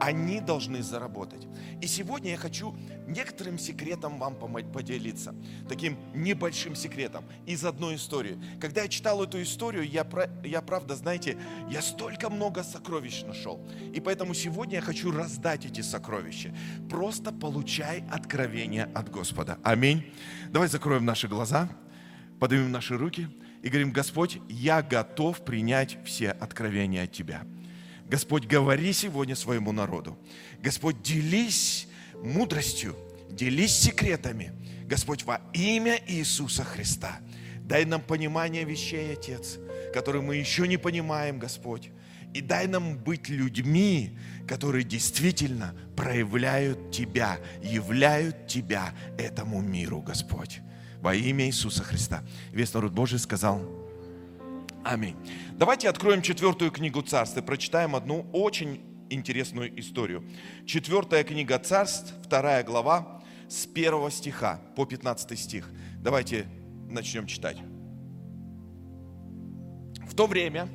они 0.00 0.40
должны 0.40 0.82
заработать. 0.82 1.46
И 1.80 1.86
сегодня 1.86 2.30
я 2.30 2.36
хочу 2.38 2.74
некоторым 3.06 3.58
секретом 3.58 4.18
вам 4.18 4.34
поделиться, 4.36 5.34
таким 5.68 5.98
небольшим 6.14 6.74
секретом 6.74 7.24
из 7.46 7.64
одной 7.64 7.96
истории. 7.96 8.38
Когда 8.60 8.82
я 8.82 8.88
читал 8.88 9.22
эту 9.22 9.40
историю, 9.42 9.86
я, 9.86 10.06
я 10.42 10.62
правда, 10.62 10.96
знаете, 10.96 11.36
я 11.68 11.82
столько 11.82 12.30
много 12.30 12.62
сокровищ 12.62 13.22
нашел. 13.24 13.60
И 13.94 14.00
поэтому 14.00 14.32
сегодня 14.32 14.76
я 14.76 14.80
хочу 14.80 15.12
раздать 15.12 15.66
эти 15.66 15.82
сокровища. 15.82 16.54
Просто 16.88 17.30
получай 17.30 18.02
откровение 18.10 18.84
от 18.94 19.10
Господа. 19.10 19.58
Аминь. 19.62 20.12
Давай 20.50 20.68
закроем 20.68 21.04
наши 21.04 21.28
глаза, 21.28 21.68
поднимем 22.40 22.72
наши 22.72 22.96
руки 22.96 23.28
и 23.62 23.68
говорим, 23.68 23.92
Господь, 23.92 24.38
я 24.48 24.82
готов 24.82 25.44
принять 25.44 25.98
все 26.06 26.30
откровения 26.30 27.04
от 27.04 27.12
Тебя. 27.12 27.42
Господь, 28.10 28.44
говори 28.46 28.92
сегодня 28.92 29.36
своему 29.36 29.70
народу. 29.70 30.18
Господь, 30.60 31.00
делись 31.00 31.86
мудростью, 32.20 32.96
делись 33.30 33.72
секретами. 33.72 34.52
Господь, 34.86 35.22
во 35.22 35.40
имя 35.52 35.96
Иисуса 36.08 36.64
Христа. 36.64 37.20
Дай 37.62 37.84
нам 37.84 38.00
понимание 38.00 38.64
вещей, 38.64 39.12
Отец, 39.12 39.58
которые 39.94 40.22
мы 40.22 40.34
еще 40.34 40.66
не 40.66 40.76
понимаем, 40.76 41.38
Господь. 41.38 41.90
И 42.34 42.40
дай 42.40 42.66
нам 42.66 42.98
быть 42.98 43.28
людьми, 43.28 44.18
которые 44.48 44.82
действительно 44.82 45.72
проявляют 45.94 46.90
Тебя, 46.90 47.38
являют 47.62 48.48
Тебя 48.48 48.92
этому 49.18 49.60
миру, 49.60 50.02
Господь. 50.02 50.62
Во 51.00 51.14
имя 51.14 51.46
Иисуса 51.46 51.84
Христа. 51.84 52.24
Весь 52.50 52.74
народ 52.74 52.90
Божий 52.90 53.20
сказал 53.20 53.60
Аминь. 54.84 55.16
Давайте 55.52 55.90
откроем 55.90 56.22
четвертую 56.22 56.70
книгу 56.70 57.02
царств 57.02 57.36
и 57.36 57.42
прочитаем 57.42 57.94
одну 57.94 58.26
очень 58.32 58.80
интересную 59.10 59.78
историю. 59.78 60.24
Четвертая 60.64 61.22
книга 61.22 61.58
царств, 61.58 62.14
вторая 62.24 62.64
глава, 62.64 63.22
с 63.48 63.66
первого 63.66 64.10
стиха 64.10 64.58
по 64.76 64.86
15 64.86 65.38
стих. 65.38 65.70
Давайте 65.98 66.46
начнем 66.88 67.26
читать. 67.26 67.58
В 70.06 70.14
то 70.14 70.26
время, 70.26 70.68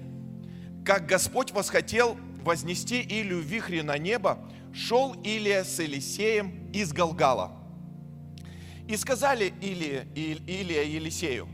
как 0.85 1.07
Господь 1.07 1.51
восхотел 1.51 2.15
вознести 2.43 3.01
Илию 3.01 3.41
в 3.41 3.45
вихре 3.45 3.81
на 3.81 3.97
небо, 3.97 4.47
шел 4.71 5.15
Илия 5.23 5.63
с 5.63 5.79
Елисеем 5.79 6.71
из 6.71 6.93
Галгала. 6.93 7.53
И 8.87 8.97
сказали 8.97 9.51
Илия, 9.61 10.05
Илия 10.13 10.83
Елисею, 10.83 11.47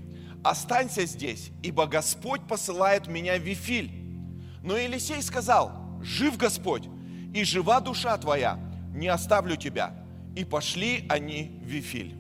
останься 0.44 1.06
здесь, 1.06 1.52
ибо 1.62 1.88
Господь 1.88 2.48
посылает 2.48 3.08
меня 3.08 3.38
в 3.38 3.42
Вифиль. 3.42 3.92
Но 4.64 4.78
Елисей 4.78 5.22
сказал, 5.22 5.72
жив 6.02 6.38
Господь, 6.38 6.88
и 7.34 7.44
жива 7.44 7.80
душа 7.80 8.18
твоя, 8.18 8.60
не 8.94 9.08
оставлю 9.08 9.56
тебя. 9.56 9.94
И 10.36 10.46
пошли 10.46 11.06
они 11.10 11.60
в 11.64 11.68
Вифиль. 11.68 12.16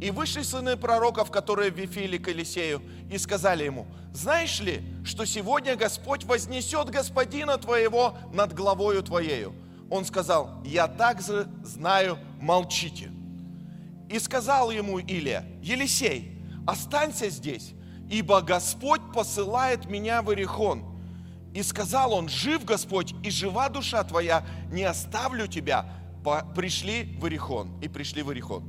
И 0.00 0.10
вышли 0.10 0.42
сыны 0.42 0.76
пророков, 0.76 1.30
которые 1.30 1.70
в 1.70 1.78
Вифиле 1.78 2.18
к 2.18 2.28
Елисею, 2.28 2.82
и 3.10 3.18
сказали 3.18 3.64
ему, 3.64 3.86
знаешь 4.12 4.60
ли, 4.60 4.82
что 5.04 5.24
сегодня 5.24 5.76
Господь 5.76 6.24
вознесет 6.24 6.88
господина 6.90 7.58
твоего 7.58 8.16
над 8.32 8.54
главою 8.54 9.02
твоею? 9.02 9.54
Он 9.90 10.04
сказал, 10.04 10.62
я 10.64 10.88
также 10.88 11.48
знаю, 11.62 12.18
молчите. 12.40 13.10
И 14.08 14.18
сказал 14.18 14.70
ему 14.70 14.98
Илия, 14.98 15.44
Елисей, 15.62 16.39
останься 16.70 17.28
здесь, 17.30 17.72
ибо 18.10 18.40
Господь 18.40 19.00
посылает 19.12 19.86
меня 19.86 20.22
в 20.22 20.30
Иерихон. 20.30 20.84
И 21.52 21.62
сказал 21.62 22.12
он, 22.12 22.28
жив 22.28 22.64
Господь, 22.64 23.14
и 23.24 23.30
жива 23.30 23.68
душа 23.68 24.04
твоя, 24.04 24.44
не 24.70 24.84
оставлю 24.84 25.46
тебя. 25.46 25.86
Пришли 26.54 27.16
в 27.18 27.24
Иерихон, 27.24 27.80
и 27.80 27.88
пришли 27.88 28.22
в 28.22 28.30
Иерихон. 28.30 28.64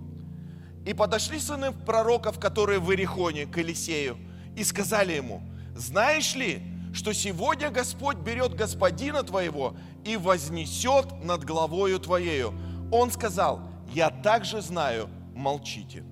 И 0.86 0.93
подошли 0.93 1.39
сыны 1.39 1.72
пророков, 1.72 2.39
которые 2.39 2.79
в 2.79 2.89
Иерихоне, 2.89 3.46
к 3.46 3.58
Елисею, 3.58 4.17
и 4.55 4.63
сказали 4.63 5.13
ему, 5.13 5.41
знаешь 5.75 6.36
ли, 6.36 6.63
что 6.93 7.13
сегодня 7.13 7.70
Господь 7.70 8.17
берет 8.17 8.55
господина 8.55 9.24
твоего 9.24 9.75
и 10.03 10.17
вознесет 10.17 11.24
над 11.24 11.43
головою 11.43 12.00
твоею. 12.00 12.53
Он 12.91 13.12
сказал, 13.12 13.62
я 13.93 14.10
также 14.10 14.62
знаю, 14.62 15.08
молчите. 15.34 16.03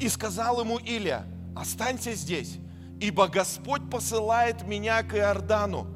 И 0.00 0.08
сказал 0.08 0.60
ему 0.60 0.78
Илия, 0.78 1.24
останься 1.56 2.14
здесь, 2.14 2.58
ибо 3.00 3.28
Господь 3.28 3.90
посылает 3.90 4.66
меня 4.66 5.02
к 5.02 5.14
Иордану. 5.14 5.86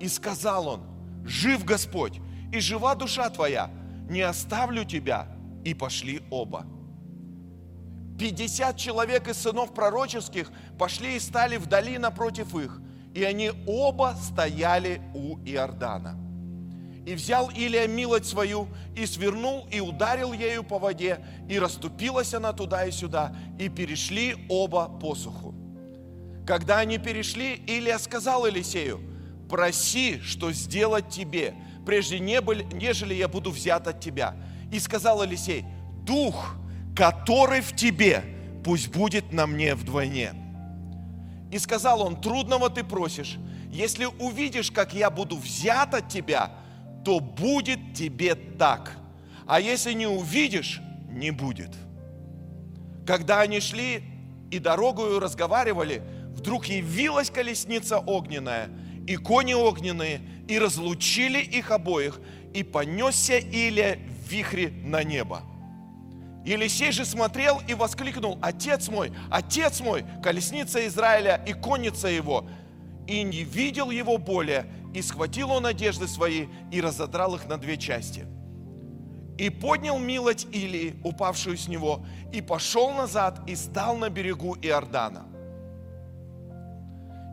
И 0.00 0.08
сказал 0.08 0.68
он, 0.68 0.82
жив 1.24 1.64
Господь, 1.64 2.20
и 2.52 2.60
жива 2.60 2.94
душа 2.94 3.28
твоя, 3.30 3.70
не 4.08 4.22
оставлю 4.22 4.84
тебя. 4.84 5.26
И 5.64 5.74
пошли 5.74 6.22
оба. 6.30 6.64
Пятьдесят 8.18 8.76
человек 8.76 9.28
из 9.28 9.36
сынов 9.38 9.74
пророческих 9.74 10.50
пошли 10.78 11.16
и 11.16 11.20
стали 11.20 11.56
вдали 11.56 11.98
напротив 11.98 12.54
их, 12.54 12.80
и 13.14 13.22
они 13.24 13.50
оба 13.66 14.16
стояли 14.20 15.02
у 15.14 15.38
Иордана. 15.44 16.16
И 17.08 17.14
взял 17.14 17.48
Илия 17.48 17.88
милость 17.88 18.26
свою, 18.26 18.68
и 18.94 19.06
свернул, 19.06 19.66
и 19.70 19.80
ударил 19.80 20.34
ею 20.34 20.62
по 20.62 20.78
воде, 20.78 21.20
и 21.48 21.58
расступилась 21.58 22.34
она 22.34 22.52
туда 22.52 22.84
и 22.84 22.90
сюда, 22.90 23.34
и 23.58 23.70
перешли 23.70 24.36
оба 24.50 24.90
посуху. 25.00 25.54
Когда 26.46 26.80
они 26.80 26.98
перешли, 26.98 27.62
Илия 27.66 27.96
сказал 27.96 28.44
Елисею, 28.44 29.00
проси, 29.48 30.20
что 30.20 30.52
сделать 30.52 31.08
тебе, 31.08 31.54
прежде 31.86 32.18
нежели 32.18 33.14
я 33.14 33.26
буду 33.26 33.52
взят 33.52 33.88
от 33.88 34.00
тебя. 34.00 34.36
И 34.70 34.78
сказал 34.78 35.22
Елисей, 35.22 35.64
дух, 36.04 36.56
который 36.94 37.62
в 37.62 37.74
тебе, 37.74 38.22
пусть 38.62 38.88
будет 38.88 39.32
на 39.32 39.46
мне 39.46 39.74
вдвойне. 39.74 40.34
И 41.50 41.58
сказал 41.58 42.02
он, 42.02 42.20
трудного 42.20 42.68
ты 42.68 42.84
просишь, 42.84 43.38
если 43.72 44.04
увидишь, 44.04 44.70
как 44.70 44.92
я 44.92 45.08
буду 45.08 45.38
взят 45.38 45.94
от 45.94 46.10
тебя, 46.10 46.52
то 47.08 47.20
будет 47.20 47.94
тебе 47.94 48.34
так. 48.34 48.94
А 49.46 49.60
если 49.60 49.94
не 49.94 50.06
увидишь, 50.06 50.82
не 51.08 51.30
будет. 51.30 51.70
Когда 53.06 53.40
они 53.40 53.60
шли 53.60 54.02
и 54.50 54.58
дорогою 54.58 55.18
разговаривали, 55.18 56.02
вдруг 56.34 56.66
явилась 56.66 57.30
колесница 57.30 57.98
огненная 57.98 58.68
и 59.06 59.16
кони 59.16 59.54
огненные, 59.54 60.20
и 60.48 60.58
разлучили 60.58 61.38
их 61.38 61.70
обоих, 61.70 62.20
и 62.52 62.62
понесся 62.62 63.38
Илия 63.38 63.96
в 63.96 64.30
вихре 64.30 64.68
на 64.84 65.02
небо. 65.02 65.40
Елисей 66.44 66.92
же 66.92 67.06
смотрел 67.06 67.62
и 67.66 67.72
воскликнул, 67.72 68.38
«Отец 68.42 68.88
мой, 68.88 69.12
отец 69.30 69.80
мой, 69.80 70.04
колесница 70.22 70.86
Израиля 70.86 71.42
и 71.46 71.54
конница 71.54 72.08
его!» 72.08 72.46
И 73.06 73.22
не 73.22 73.44
видел 73.44 73.90
его 73.90 74.18
более, 74.18 74.66
и 74.94 75.02
схватил 75.02 75.50
он 75.50 75.66
одежды 75.66 76.08
свои 76.08 76.46
и 76.70 76.80
разодрал 76.80 77.34
их 77.34 77.46
на 77.46 77.58
две 77.58 77.76
части. 77.76 78.26
И 79.38 79.50
поднял 79.50 79.98
милость 79.98 80.48
Илии, 80.52 80.96
упавшую 81.04 81.56
с 81.56 81.68
него, 81.68 82.04
и 82.32 82.40
пошел 82.40 82.92
назад 82.92 83.40
и 83.46 83.54
стал 83.54 83.96
на 83.96 84.10
берегу 84.10 84.56
Иордана. 84.60 85.26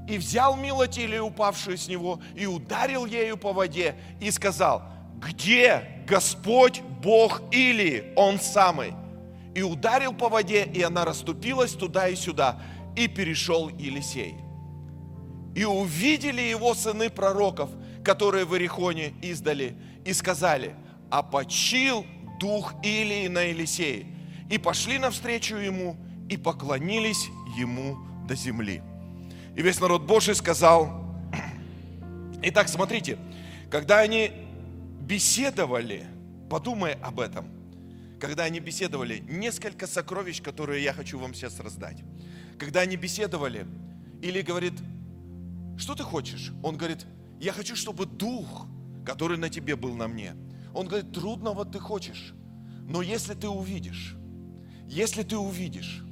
И 0.08 0.18
взял 0.18 0.56
милость 0.56 1.00
Илии, 1.00 1.18
упавшую 1.18 1.78
с 1.78 1.88
него, 1.88 2.20
и 2.36 2.46
ударил 2.46 3.06
ею 3.06 3.38
по 3.38 3.54
воде, 3.54 3.96
и 4.22 4.30
сказал, 4.30 4.84
где 5.16 6.04
Господь 6.08 6.82
Бог 7.02 7.42
Илии, 7.52 8.14
Он 8.16 8.40
самый? 8.40 8.94
и 9.56 9.62
ударил 9.62 10.14
по 10.14 10.30
воде, 10.30 10.66
и 10.66 10.82
она 10.84 11.06
расступилась 11.06 11.72
туда 11.72 12.10
и 12.10 12.16
сюда, 12.16 12.60
и 12.96 13.08
перешел 13.08 13.70
Елисей. 13.70 14.36
И 15.56 15.64
увидели 15.64 16.42
его 16.42 16.76
сыны 16.76 17.10
пророков, 17.10 17.70
которые 18.04 18.46
в 18.46 18.54
Иерихоне 18.54 19.14
издали, 19.22 19.76
и 20.04 20.14
сказали, 20.14 20.76
а 21.10 21.24
почил 21.24 22.06
дух 22.40 22.76
Илии 22.84 23.28
на 23.28 23.42
Елисее. 23.44 24.06
И 24.50 24.58
пошли 24.58 25.00
навстречу 25.00 25.56
ему, 25.56 25.98
и 26.30 26.38
поклонились 26.38 27.30
ему 27.58 27.98
до 28.28 28.36
земли. 28.36 28.82
И 29.56 29.62
весь 29.62 29.80
народ 29.80 30.04
Божий 30.04 30.36
сказал, 30.36 31.16
итак, 32.44 32.68
смотрите, 32.68 33.18
когда 33.72 34.00
они 34.00 34.32
беседовали, 35.00 36.06
подумай 36.50 36.94
об 37.02 37.20
этом, 37.20 37.48
когда 38.20 38.44
они 38.44 38.60
беседовали, 38.60 39.24
несколько 39.28 39.88
сокровищ, 39.88 40.42
которые 40.42 40.84
я 40.84 40.94
хочу 40.94 41.18
вам 41.20 41.34
сейчас 41.34 41.60
раздать. 41.60 41.98
Когда 42.58 42.82
они 42.82 42.96
беседовали, 42.96 43.66
или 44.22 44.42
говорит, 44.42 44.74
что 45.78 45.96
ты 45.96 46.04
хочешь? 46.04 46.52
Он 46.64 46.78
говорит, 46.78 47.06
я 47.40 47.54
хочу, 47.54 47.76
чтобы 47.76 48.06
дух, 48.06 48.68
который 49.06 49.38
на 49.38 49.50
тебе 49.50 49.76
был 49.76 49.96
на 49.96 50.08
мне. 50.08 50.36
Он 50.74 50.88
говорит, 50.88 51.12
трудного 51.12 51.66
ты 51.66 51.80
хочешь, 51.80 52.34
но 52.88 53.02
если 53.02 53.34
ты 53.34 53.48
увидишь, 53.48 54.16
если 54.88 55.24
ты 55.24 55.38
увидишь, 55.38 56.04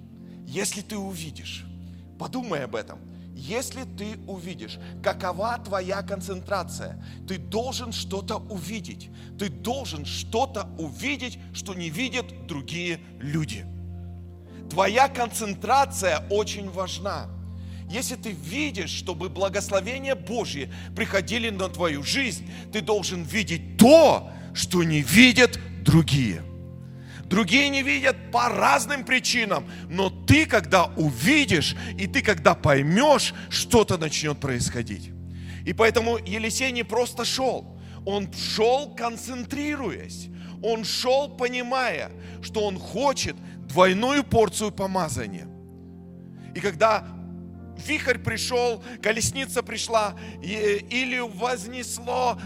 если 0.45 0.81
ты 0.81 0.97
увидишь, 0.97 1.65
подумай 2.17 2.63
об 2.63 2.75
этом– 2.75 2.99
если 3.35 3.83
ты 3.83 4.19
увидишь, 4.27 4.77
какова 5.01 5.57
твоя 5.57 6.03
концентрация, 6.03 7.03
ты 7.27 7.37
должен 7.37 7.91
что-то 7.91 8.37
увидеть. 8.37 9.09
Ты 9.39 9.49
должен 9.49 10.05
что-то 10.05 10.69
увидеть, 10.77 11.39
что 11.53 11.73
не 11.73 11.89
видят 11.89 12.45
другие 12.45 12.99
люди. 13.19 13.65
Твоя 14.69 15.09
концентрация 15.09 16.25
очень 16.29 16.69
важна. 16.69 17.27
Если 17.93 18.15
ты 18.15 18.31
видишь, 18.31 18.89
чтобы 18.89 19.29
благословения 19.29 20.15
Божьи 20.15 20.67
приходили 20.95 21.51
на 21.51 21.69
твою 21.69 22.01
жизнь, 22.01 22.49
ты 22.71 22.81
должен 22.81 23.21
видеть 23.21 23.77
то, 23.77 24.31
что 24.55 24.83
не 24.83 25.03
видят 25.03 25.59
другие. 25.83 26.41
Другие 27.25 27.69
не 27.69 27.83
видят 27.83 28.31
по 28.31 28.49
разным 28.49 29.05
причинам. 29.05 29.69
Но 29.89 30.09
ты, 30.09 30.47
когда 30.47 30.85
увидишь, 30.85 31.75
и 31.95 32.07
ты, 32.07 32.23
когда 32.23 32.55
поймешь, 32.55 33.35
что-то 33.49 33.99
начнет 33.99 34.39
происходить. 34.39 35.11
И 35.63 35.71
поэтому 35.71 36.17
Елисей 36.17 36.71
не 36.71 36.83
просто 36.83 37.25
шел. 37.25 37.77
Он 38.07 38.27
шел, 38.33 38.95
концентрируясь. 38.95 40.29
Он 40.63 40.83
шел, 40.83 41.29
понимая, 41.29 42.09
что 42.41 42.65
он 42.65 42.79
хочет 42.79 43.35
двойную 43.67 44.23
порцию 44.23 44.71
помазания. 44.71 45.47
И 46.55 46.59
когда 46.59 47.07
вихрь 47.85 48.17
пришел, 48.17 48.83
колесница 49.01 49.63
пришла, 49.63 50.17
или 50.41 51.19
вознесло 51.19 52.39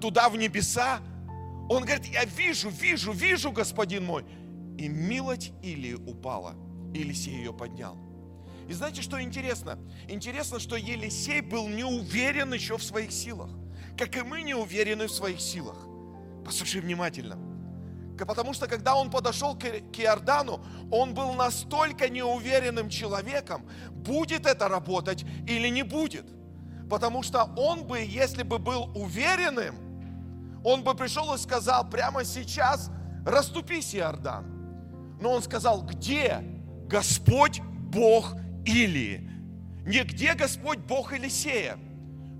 туда 0.00 0.28
в 0.28 0.36
небеса, 0.36 1.00
он 1.68 1.84
говорит, 1.84 2.06
я 2.06 2.24
вижу, 2.24 2.70
вижу, 2.70 3.12
вижу, 3.12 3.50
господин 3.50 4.04
мой. 4.04 4.24
И 4.78 4.88
милость 4.88 5.52
Илии 5.62 5.94
упала. 5.94 6.54
Елисей 6.94 7.34
ее 7.34 7.52
поднял. 7.52 7.96
И 8.68 8.72
знаете, 8.72 9.02
что 9.02 9.20
интересно? 9.20 9.78
Интересно, 10.08 10.58
что 10.60 10.76
Елисей 10.76 11.40
был 11.40 11.68
не 11.68 11.84
уверен 11.84 12.52
еще 12.52 12.76
в 12.78 12.82
своих 12.82 13.12
силах. 13.12 13.50
Как 13.96 14.16
и 14.16 14.22
мы 14.22 14.42
не 14.42 14.54
уверены 14.54 15.06
в 15.06 15.12
своих 15.12 15.40
силах. 15.40 15.76
Послушай 16.44 16.80
внимательно. 16.80 17.38
Потому 18.24 18.54
что 18.54 18.66
когда 18.66 18.94
он 18.94 19.10
подошел 19.10 19.56
к 19.56 19.64
Иордану, 19.98 20.64
он 20.90 21.14
был 21.14 21.34
настолько 21.34 22.08
неуверенным 22.08 22.88
человеком, 22.88 23.68
будет 23.90 24.46
это 24.46 24.68
работать 24.68 25.24
или 25.46 25.68
не 25.68 25.82
будет. 25.82 26.26
Потому 26.88 27.22
что 27.22 27.50
он 27.56 27.84
бы, 27.84 28.00
если 28.00 28.42
бы 28.42 28.58
был 28.58 28.90
уверенным, 28.94 29.74
он 30.64 30.82
бы 30.82 30.94
пришел 30.94 31.34
и 31.34 31.38
сказал 31.38 31.88
прямо 31.88 32.24
сейчас, 32.24 32.90
расступись, 33.24 33.94
Иордан. 33.94 34.46
Но 35.20 35.32
он 35.32 35.42
сказал, 35.42 35.82
где 35.82 36.42
Господь 36.88 37.60
Бог 37.60 38.34
Илии? 38.64 39.30
Не 39.86 40.02
где 40.02 40.34
Господь 40.34 40.78
Бог 40.78 41.12
Елисея, 41.12 41.78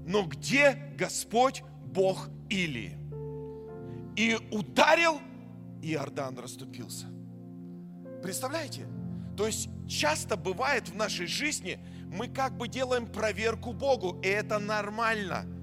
но 0.07 0.25
где 0.25 0.73
Господь 0.97 1.63
Бог 1.85 2.29
Илии? 2.49 2.99
И 4.17 4.37
ударил, 4.51 5.21
Иордан 5.83 6.39
расступился. 6.39 7.07
Представляете? 8.23 8.87
То 9.37 9.47
есть 9.47 9.69
часто 9.89 10.37
бывает 10.37 10.89
в 10.89 10.97
нашей 10.97 11.27
жизни, 11.27 11.79
мы 12.07 12.29
как 12.29 12.57
бы 12.57 12.69
делаем 12.69 13.07
проверку 13.07 13.73
Богу, 13.73 14.21
и 14.23 14.29
это 14.29 14.59
нормально– 14.59 15.47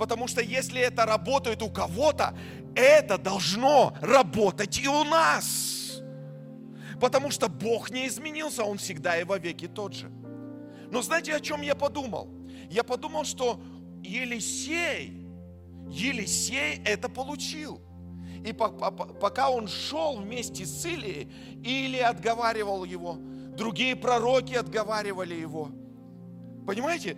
Потому 0.00 0.28
что 0.28 0.40
если 0.40 0.80
это 0.80 1.04
работает 1.04 1.60
у 1.60 1.68
кого-то, 1.68 2.34
это 2.74 3.18
должно 3.18 3.94
работать 4.00 4.78
и 4.78 4.88
у 4.88 5.04
нас. 5.04 6.00
Потому 6.98 7.30
что 7.30 7.50
Бог 7.50 7.90
не 7.90 8.08
изменился, 8.08 8.64
Он 8.64 8.78
всегда 8.78 9.20
и 9.20 9.24
вовеки 9.24 9.68
тот 9.68 9.92
же. 9.92 10.10
Но 10.90 11.02
знаете, 11.02 11.36
о 11.36 11.40
чем 11.40 11.60
я 11.60 11.74
подумал? 11.74 12.30
Я 12.70 12.82
подумал, 12.82 13.24
что 13.24 13.60
Елисей, 14.02 15.26
Елисей 15.90 16.80
это 16.86 17.10
получил. 17.10 17.82
И 18.44 18.52
пока 18.52 19.50
он 19.50 19.68
шел 19.68 20.16
вместе 20.16 20.64
с 20.64 20.84
Илией, 20.86 21.30
или 21.62 21.98
отговаривал 21.98 22.84
его, 22.84 23.16
другие 23.56 23.96
пророки 23.96 24.54
отговаривали 24.54 25.34
его. 25.34 25.70
Понимаете, 26.66 27.16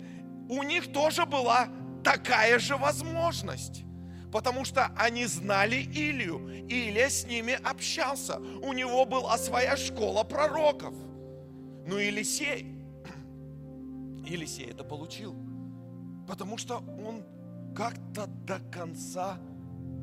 у 0.49 0.63
них 0.63 0.91
тоже 0.91 1.25
была 1.25 1.69
такая 2.03 2.59
же 2.59 2.75
возможность. 2.75 3.83
Потому 4.31 4.65
что 4.65 4.87
они 4.97 5.25
знали 5.27 5.75
Илью. 5.75 6.49
Илия 6.67 7.09
с 7.09 7.25
ними 7.27 7.53
общался. 7.63 8.39
У 8.39 8.73
него 8.73 9.05
была 9.05 9.37
своя 9.37 9.77
школа 9.77 10.23
пророков. 10.23 10.95
Ну, 11.85 11.99
Елисей, 11.99 12.65
Елисей 14.25 14.71
это 14.71 14.83
получил. 14.83 15.35
Потому 16.27 16.57
что 16.57 16.77
он 16.77 17.23
как-то 17.75 18.25
до 18.25 18.59
конца 18.71 19.37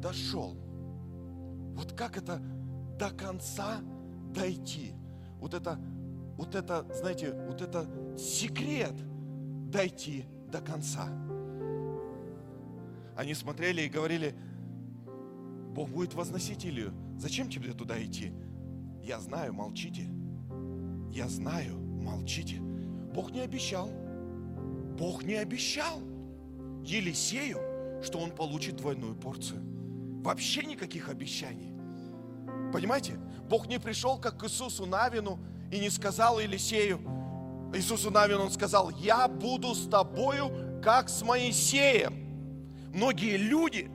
дошел. 0.01 0.57
Вот 1.75 1.93
как 1.93 2.17
это 2.17 2.41
до 2.99 3.11
конца 3.11 3.81
дойти? 4.35 4.93
Вот 5.41 5.55
это, 5.55 5.79
вот 6.37 6.55
это, 6.55 6.87
знаете, 6.95 7.33
вот 7.47 7.61
это 7.61 7.87
секрет 8.19 8.95
дойти 9.71 10.25
до 10.51 10.61
конца. 10.61 11.09
Они 13.17 13.35
смотрели 13.35 13.83
и 13.83 13.89
говорили, 13.89 14.35
Бог 15.75 15.91
будет 15.91 16.15
возносить 16.15 16.65
Илью. 16.67 16.93
Зачем 17.19 17.49
тебе 17.49 17.73
туда 17.73 18.03
идти? 18.03 18.33
Я 19.03 19.21
знаю, 19.21 19.53
молчите. 19.55 20.07
Я 21.13 21.29
знаю, 21.29 21.79
молчите. 21.79 22.61
Бог 23.15 23.31
не 23.31 23.41
обещал. 23.41 23.91
Бог 24.99 25.25
не 25.25 25.35
обещал 25.35 26.01
Елисею, 26.85 27.59
что 28.03 28.19
он 28.19 28.31
получит 28.31 28.77
двойную 28.77 29.15
порцию. 29.15 29.61
Вообще 30.23 30.65
никаких 30.65 31.09
обещаний. 31.09 31.73
Понимаете? 32.73 33.19
Бог 33.49 33.67
не 33.67 33.79
пришел 33.79 34.19
как 34.19 34.39
к 34.39 34.45
Иисусу 34.45 34.87
Навину 34.87 35.39
и 35.73 35.81
не 35.81 35.91
сказал 35.91 36.39
Елисею, 36.39 37.01
Иисусу 37.75 38.11
Навину 38.11 38.43
он 38.43 38.51
сказал, 38.51 38.91
я 38.91 39.29
буду 39.29 39.75
с 39.75 39.89
тобою, 39.89 40.81
как 40.83 41.09
с 41.09 41.23
Моисеем. 41.23 42.91
Многие 42.93 43.37
люди, 43.37 43.91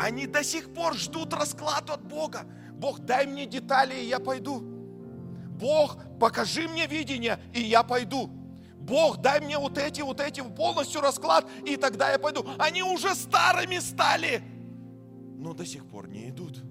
они 0.00 0.26
до 0.26 0.42
сих 0.42 0.72
пор 0.72 0.94
ждут 0.94 1.34
расклад 1.34 1.90
от 1.90 2.02
Бога. 2.02 2.46
Бог, 2.72 3.00
дай 3.00 3.26
мне 3.26 3.44
детали, 3.44 3.94
и 3.94 4.06
я 4.06 4.18
пойду. 4.18 4.60
Бог, 4.60 5.98
покажи 6.18 6.68
мне 6.68 6.86
видение, 6.86 7.38
и 7.52 7.60
я 7.60 7.82
пойду. 7.82 8.30
Бог, 8.76 9.18
дай 9.18 9.40
мне 9.40 9.58
вот 9.58 9.76
эти, 9.76 10.00
вот 10.00 10.20
эти, 10.20 10.40
полностью 10.40 11.02
расклад, 11.02 11.46
и 11.66 11.76
тогда 11.76 12.10
я 12.10 12.18
пойду. 12.18 12.46
Они 12.58 12.82
уже 12.82 13.14
старыми 13.14 13.78
стали, 13.80 14.42
но 15.38 15.54
до 15.54 15.64
сих 15.64 15.86
пор 15.86 16.08
не 16.08 16.28
идут. 16.28 16.62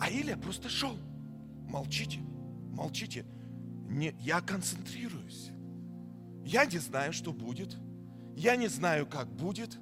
А 0.00 0.10
Илия 0.10 0.36
просто 0.36 0.68
шел. 0.68 0.96
Молчите, 1.68 2.18
молчите. 2.72 3.24
Не, 3.88 4.14
я 4.18 4.40
концентрируюсь. 4.40 5.50
Я 6.44 6.66
не 6.66 6.78
знаю, 6.78 7.12
что 7.12 7.32
будет. 7.32 7.76
Я 8.36 8.56
не 8.56 8.66
знаю, 8.66 9.06
как 9.06 9.28
будет. 9.28 9.78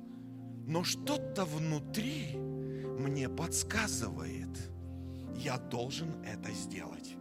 Но 0.67 0.85
что-то 0.85 1.45
внутри 1.45 2.37
мне 2.37 3.29
подсказывает, 3.29 4.71
я 5.37 5.57
должен 5.59 6.23
это 6.25 6.53
сделать. 6.53 7.17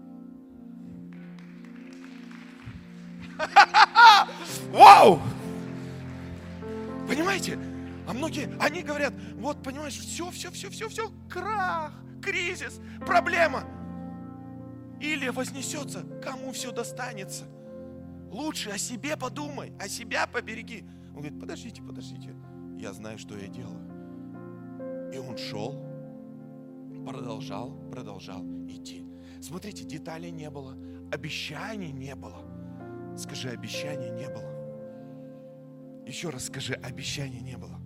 Вау! 4.72 5.20
Понимаете? 7.08 7.58
А 8.08 8.14
многие, 8.14 8.50
они 8.60 8.84
говорят, 8.84 9.14
вот 9.36 9.64
понимаешь, 9.64 9.98
все, 9.98 10.30
все, 10.32 10.52
все, 10.52 10.70
все, 10.70 10.90
все, 10.90 11.12
крах, 11.30 11.94
кризис, 12.22 12.80
проблема. 13.06 13.64
Или 15.00 15.30
вознесется, 15.30 16.04
кому 16.24 16.52
все 16.52 16.72
достанется. 16.72 17.46
Лучше 18.30 18.70
о 18.70 18.78
себе 18.78 19.18
подумай, 19.18 19.74
о 19.80 19.88
себя 19.88 20.28
побереги. 20.28 20.86
Он 21.10 21.22
говорит, 21.22 21.40
подождите, 21.40 21.82
подождите, 21.82 22.36
я 22.78 22.94
знаю, 22.94 23.18
что 23.18 23.38
я 23.38 23.48
делаю. 23.48 25.12
И 25.14 25.18
он 25.18 25.38
шел, 25.38 25.76
продолжал, 27.06 27.72
продолжал 27.92 28.44
идти. 28.70 29.06
Смотрите, 29.42 29.84
деталей 29.84 30.32
не 30.32 30.50
было, 30.50 30.78
обещаний 31.12 31.92
не 31.92 32.16
было. 32.16 32.46
Скажи, 33.18 33.50
обещаний 33.50 34.12
не 34.12 34.30
было. 34.30 34.52
Еще 36.06 36.30
раз 36.30 36.46
скажи, 36.46 36.74
обещаний 36.76 37.42
не 37.42 37.58
было. 37.58 37.81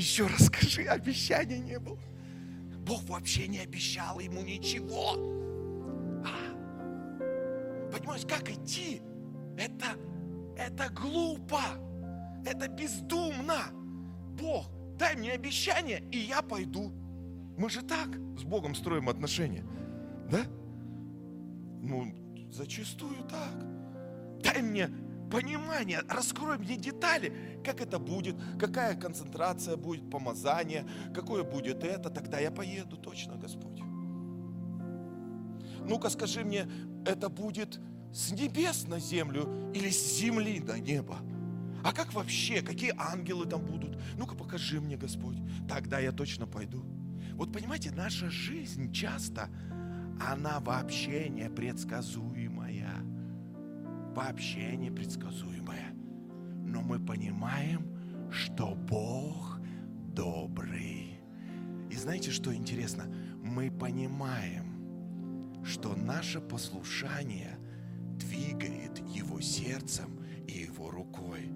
Еще 0.00 0.26
раз 0.26 0.46
скажи, 0.46 0.84
обещаний 0.84 1.58
не 1.58 1.78
было. 1.78 1.98
Бог 2.86 3.02
вообще 3.04 3.46
не 3.48 3.58
обещал 3.58 4.18
ему 4.18 4.40
ничего. 4.40 5.12
А, 6.24 7.92
понимаешь, 7.92 8.24
как 8.26 8.48
идти? 8.48 9.02
Это, 9.58 9.88
это 10.56 10.88
глупо. 10.88 11.60
Это 12.46 12.66
бездумно. 12.68 13.58
Бог, 14.40 14.70
дай 14.96 15.16
мне 15.16 15.32
обещание, 15.32 16.02
и 16.10 16.16
я 16.16 16.40
пойду. 16.40 16.94
Мы 17.58 17.68
же 17.68 17.82
так 17.82 18.08
с 18.38 18.42
Богом 18.42 18.74
строим 18.74 19.10
отношения. 19.10 19.66
Да? 20.30 20.46
Ну, 21.82 22.10
зачастую 22.50 23.16
так. 23.28 24.42
Дай 24.42 24.62
мне 24.62 24.88
понимание, 25.30 26.00
раскрой 26.08 26.56
мне 26.56 26.76
детали, 26.76 27.49
как 27.64 27.80
это 27.80 27.98
будет, 27.98 28.36
какая 28.58 28.94
концентрация 28.94 29.76
будет, 29.76 30.10
помазание, 30.10 30.86
какое 31.14 31.42
будет 31.42 31.84
это, 31.84 32.10
тогда 32.10 32.38
я 32.38 32.50
поеду 32.50 32.96
точно, 32.96 33.36
Господь. 33.36 33.80
Ну-ка 35.88 36.10
скажи 36.10 36.44
мне, 36.44 36.68
это 37.04 37.28
будет 37.28 37.80
с 38.12 38.32
небес 38.32 38.86
на 38.86 38.98
землю 38.98 39.72
или 39.74 39.90
с 39.90 40.18
земли 40.18 40.60
на 40.60 40.78
небо? 40.78 41.18
А 41.82 41.92
как 41.92 42.12
вообще, 42.12 42.60
какие 42.60 42.92
ангелы 42.98 43.46
там 43.46 43.64
будут? 43.64 43.98
Ну-ка 44.16 44.34
покажи 44.34 44.80
мне, 44.80 44.96
Господь. 44.96 45.36
Тогда 45.68 45.98
я 45.98 46.12
точно 46.12 46.46
пойду. 46.46 46.84
Вот 47.34 47.52
понимаете, 47.52 47.90
наша 47.90 48.28
жизнь 48.28 48.92
часто, 48.92 49.48
она 50.20 50.60
вообще 50.60 51.28
непредсказуемая. 51.30 52.90
Вообще 54.14 54.76
непредсказуемая. 54.76 55.89
Но 56.70 56.82
мы 56.82 57.00
понимаем, 57.00 58.30
что 58.30 58.76
Бог 58.76 59.60
добрый. 60.14 61.18
И 61.90 61.96
знаете, 61.96 62.30
что 62.30 62.54
интересно? 62.54 63.12
Мы 63.42 63.72
понимаем, 63.72 65.64
что 65.64 65.96
наше 65.96 66.40
послушание 66.40 67.58
двигает 68.16 68.98
Его 69.00 69.40
сердцем 69.40 70.20
и 70.46 70.60
Его 70.60 70.90
рукой. 70.90 71.52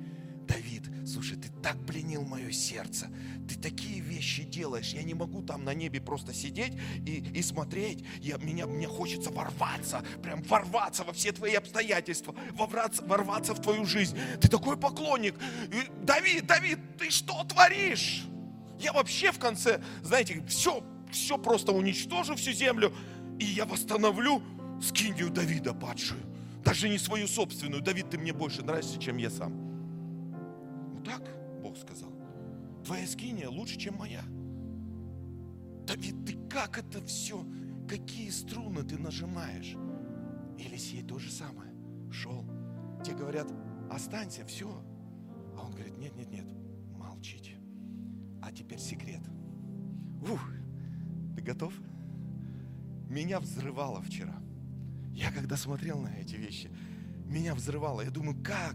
Давид, 0.85 1.09
слушай, 1.09 1.37
ты 1.37 1.49
так 1.62 1.77
пленил 1.87 2.23
мое 2.23 2.51
сердце, 2.53 3.09
ты 3.49 3.57
такие 3.57 4.01
вещи 4.01 4.42
делаешь, 4.44 4.92
я 4.92 5.03
не 5.03 5.14
могу 5.14 5.42
там 5.42 5.64
на 5.64 5.75
небе 5.75 6.01
просто 6.01 6.33
сидеть 6.33 6.75
и, 7.07 7.25
и 7.35 7.42
смотреть, 7.42 8.05
я, 8.20 8.37
меня, 8.37 8.66
мне 8.66 8.87
хочется 8.87 9.31
ворваться, 9.31 10.03
прям 10.23 10.42
ворваться 10.42 11.05
во 11.05 11.12
все 11.12 11.33
твои 11.33 11.55
обстоятельства, 11.55 12.35
ворваться, 12.53 13.05
ворваться 13.05 13.55
в 13.55 13.62
твою 13.62 13.85
жизнь. 13.85 14.18
Ты 14.40 14.49
такой 14.49 14.77
поклонник. 14.77 15.35
Давид, 16.03 16.47
Давид, 16.47 16.79
ты 16.99 17.11
что 17.11 17.44
творишь? 17.44 18.25
Я 18.79 18.92
вообще 18.92 19.33
в 19.33 19.38
конце, 19.38 19.83
знаете, 20.03 20.44
все, 20.49 20.85
все 21.11 21.38
просто 21.38 21.73
уничтожу 21.73 22.35
всю 22.37 22.53
землю, 22.53 22.94
и 23.38 23.44
я 23.44 23.64
восстановлю 23.64 24.42
скинию 24.83 25.31
Давида 25.31 25.75
падшую. 25.75 26.20
Даже 26.64 26.88
не 26.88 26.99
свою 26.99 27.29
собственную. 27.29 27.83
Давид, 27.83 28.11
ты 28.11 28.18
мне 28.18 28.33
больше 28.33 28.62
нравишься, 28.62 28.99
чем 28.99 29.18
я 29.18 29.31
сам 29.31 29.73
так 31.04 31.22
Бог 31.62 31.76
сказал. 31.76 32.12
Твоя 32.84 33.06
скиния 33.06 33.48
лучше, 33.48 33.78
чем 33.78 33.96
моя. 33.96 34.22
Давид, 35.86 36.24
ты 36.24 36.36
как 36.48 36.78
это 36.78 37.00
все? 37.04 37.44
Какие 37.88 38.30
струны 38.30 38.82
ты 38.82 38.98
нажимаешь? 38.98 39.76
Елисей 40.58 41.02
то 41.02 41.18
же 41.18 41.30
самое. 41.30 41.72
Шел. 42.10 42.44
Те 43.04 43.14
говорят, 43.14 43.50
останься, 43.90 44.44
все. 44.44 44.68
А 45.56 45.66
он 45.66 45.72
говорит, 45.72 45.96
нет, 45.98 46.14
нет, 46.16 46.30
нет, 46.30 46.46
молчите. 46.96 47.56
А 48.42 48.52
теперь 48.52 48.78
секрет. 48.78 49.22
Ух, 50.28 50.40
ты 51.36 51.42
готов? 51.42 51.72
Меня 53.08 53.40
взрывало 53.40 54.00
вчера. 54.02 54.34
Я 55.12 55.30
когда 55.30 55.56
смотрел 55.56 56.00
на 56.00 56.08
эти 56.16 56.34
вещи, 56.34 56.70
меня 57.26 57.54
взрывало. 57.54 58.00
Я 58.00 58.10
думаю, 58.10 58.42
как? 58.42 58.74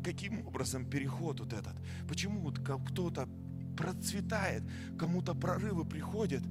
Каким 0.00 0.46
образом 0.46 0.84
переход 0.84 1.40
вот 1.40 1.52
этот? 1.52 1.74
Почему 2.08 2.40
вот 2.40 2.58
кто-то 2.58 3.28
процветает, 3.76 4.62
кому-то 4.98 5.34
прорывы 5.34 5.84
приходят, 5.84 6.42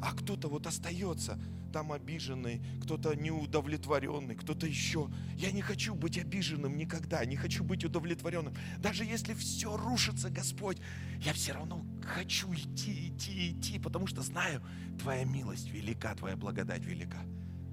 а 0.00 0.12
кто-то 0.14 0.48
вот 0.48 0.66
остается 0.66 1.38
там 1.72 1.92
обиженный, 1.92 2.62
кто-то 2.82 3.14
неудовлетворенный, 3.14 4.34
кто-то 4.34 4.66
еще. 4.66 5.10
Я 5.36 5.50
не 5.50 5.60
хочу 5.60 5.94
быть 5.94 6.16
обиженным 6.16 6.76
никогда, 6.76 7.24
не 7.24 7.36
хочу 7.36 7.64
быть 7.64 7.84
удовлетворенным. 7.84 8.54
Даже 8.78 9.04
если 9.04 9.34
все 9.34 9.76
рушится, 9.76 10.30
Господь, 10.30 10.78
я 11.20 11.32
все 11.32 11.52
равно 11.52 11.84
хочу 12.02 12.52
идти, 12.54 13.08
идти, 13.08 13.50
идти, 13.50 13.78
потому 13.78 14.06
что 14.06 14.22
знаю, 14.22 14.62
Твоя 14.98 15.24
милость 15.24 15.70
велика, 15.70 16.14
Твоя 16.14 16.36
благодать 16.36 16.84
велика. 16.84 17.18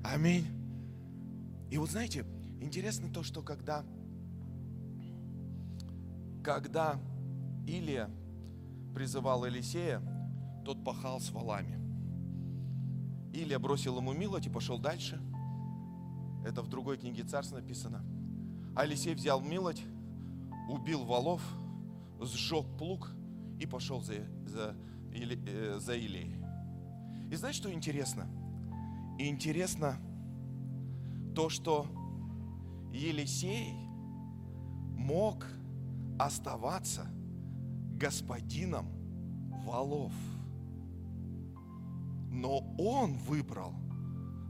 Аминь. 0.04 0.48
И 1.72 1.78
вот 1.78 1.90
знаете, 1.90 2.26
интересно 2.60 3.10
то, 3.10 3.24
что 3.24 3.42
когда 3.42 3.86
когда 6.44 7.00
Илия 7.66 8.10
призывал 8.94 9.46
Елисея, 9.46 10.02
тот 10.66 10.84
пахал 10.84 11.20
с 11.20 11.32
валами. 11.32 11.80
Илия 13.34 13.58
бросил 13.58 13.98
ему 13.98 14.14
милость 14.14 14.48
и 14.48 14.50
пошел 14.50 14.78
дальше. 14.78 15.20
Это 16.46 16.62
в 16.62 16.68
другой 16.68 16.98
книге 16.98 17.24
царств 17.24 17.54
написано. 17.54 18.04
А 18.76 18.86
Елисей 18.86 19.16
взял 19.16 19.42
милость, 19.42 19.84
убил 20.70 21.06
валов, 21.06 21.42
сжег 22.22 22.66
плуг 22.78 23.10
и 23.60 23.66
пошел 23.66 24.02
за, 24.02 24.16
за, 24.46 24.76
э, 25.14 25.80
за 25.80 25.96
Илией. 25.96 26.36
И 27.32 27.36
знаешь, 27.36 27.56
что 27.56 27.72
интересно? 27.72 28.28
И 29.18 29.28
интересно 29.28 29.98
то, 31.36 31.50
что 31.50 31.88
Елисей 32.92 33.74
мог 34.96 35.46
оставаться 36.20 37.08
господином 37.96 38.88
валов. 39.66 40.12
Но 42.30 42.60
он 42.78 43.14
выбрал 43.18 43.74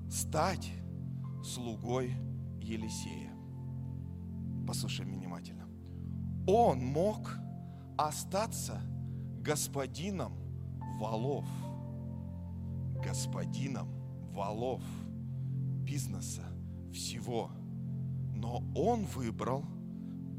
стать 0.09 0.71
слугой 1.43 2.13
Елисея. 2.61 3.31
Послушай 4.65 5.05
внимательно. 5.05 5.67
Он 6.47 6.79
мог 6.79 7.37
остаться 7.97 8.81
господином 9.41 10.33
валов. 10.99 11.45
Господином 13.03 13.89
валов 14.31 14.81
бизнеса 15.83 16.43
всего. 16.93 17.49
Но 18.33 18.63
он 18.75 19.05
выбрал 19.05 19.63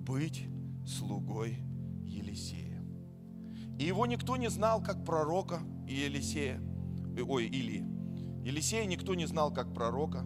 быть 0.06 0.46
слугой 0.86 1.58
Елисея. 2.04 2.82
И 3.78 3.84
его 3.84 4.06
никто 4.06 4.36
не 4.36 4.48
знал 4.48 4.82
как 4.82 5.04
пророка 5.04 5.60
и 5.88 5.94
Елисея, 5.94 6.60
ой, 7.26 7.46
Илии. 7.46 7.84
Елисея 8.44 8.84
никто 8.84 9.14
не 9.14 9.26
знал 9.26 9.52
как 9.52 9.72
пророка. 9.74 10.24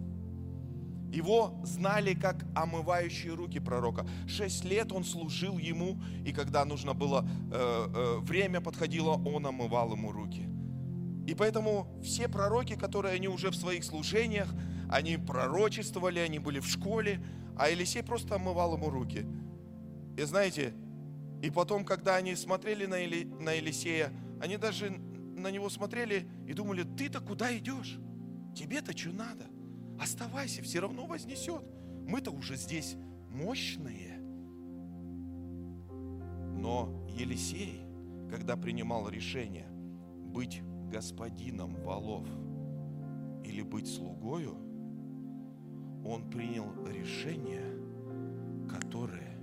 Его 1.12 1.58
знали 1.64 2.12
как 2.12 2.44
омывающие 2.54 3.32
руки 3.32 3.60
пророка. 3.60 4.06
Шесть 4.26 4.64
лет 4.64 4.92
он 4.92 5.04
служил 5.04 5.56
ему, 5.56 6.02
и 6.26 6.32
когда 6.32 6.64
нужно 6.66 6.92
было, 6.92 7.26
э, 7.50 7.86
э, 7.94 8.18
время 8.20 8.60
подходило, 8.60 9.12
он 9.12 9.46
омывал 9.46 9.92
ему 9.92 10.12
руки. 10.12 10.46
И 11.26 11.34
поэтому 11.34 11.88
все 12.02 12.28
пророки, 12.28 12.74
которые 12.74 13.14
они 13.14 13.28
уже 13.28 13.50
в 13.50 13.56
своих 13.56 13.84
служениях, 13.84 14.52
они 14.90 15.16
пророчествовали, 15.16 16.18
они 16.18 16.38
были 16.38 16.60
в 16.60 16.66
школе, 16.66 17.22
а 17.56 17.68
Елисей 17.68 18.02
просто 18.02 18.34
омывал 18.34 18.74
ему 18.76 18.90
руки. 18.90 19.26
И 20.18 20.22
знаете, 20.24 20.74
и 21.42 21.48
потом, 21.48 21.84
когда 21.84 22.16
они 22.16 22.34
смотрели 22.34 22.86
на, 22.86 22.98
Или, 22.98 23.22
на 23.22 23.52
Елисея, 23.52 24.12
они 24.40 24.56
даже 24.56 24.90
на 24.90 25.52
него 25.52 25.70
смотрели 25.70 26.28
и 26.44 26.54
думали, 26.54 26.82
ты-то 26.82 27.20
куда 27.20 27.56
идешь? 27.56 28.00
Тебе-то 28.52 28.98
что 28.98 29.12
надо? 29.12 29.46
Оставайся, 30.00 30.60
все 30.62 30.80
равно 30.80 31.06
вознесет. 31.06 31.62
Мы-то 32.04 32.32
уже 32.32 32.56
здесь 32.56 32.96
мощные. 33.30 34.18
Но 36.58 37.06
Елисей, 37.08 37.80
когда 38.28 38.56
принимал 38.56 39.08
решение 39.08 39.68
быть 39.70 40.62
господином 40.90 41.76
валов 41.84 42.26
или 43.44 43.62
быть 43.62 43.86
слугою, 43.86 44.56
он 46.04 46.28
принял 46.28 46.74
решение, 46.88 47.62
которое 48.68 49.37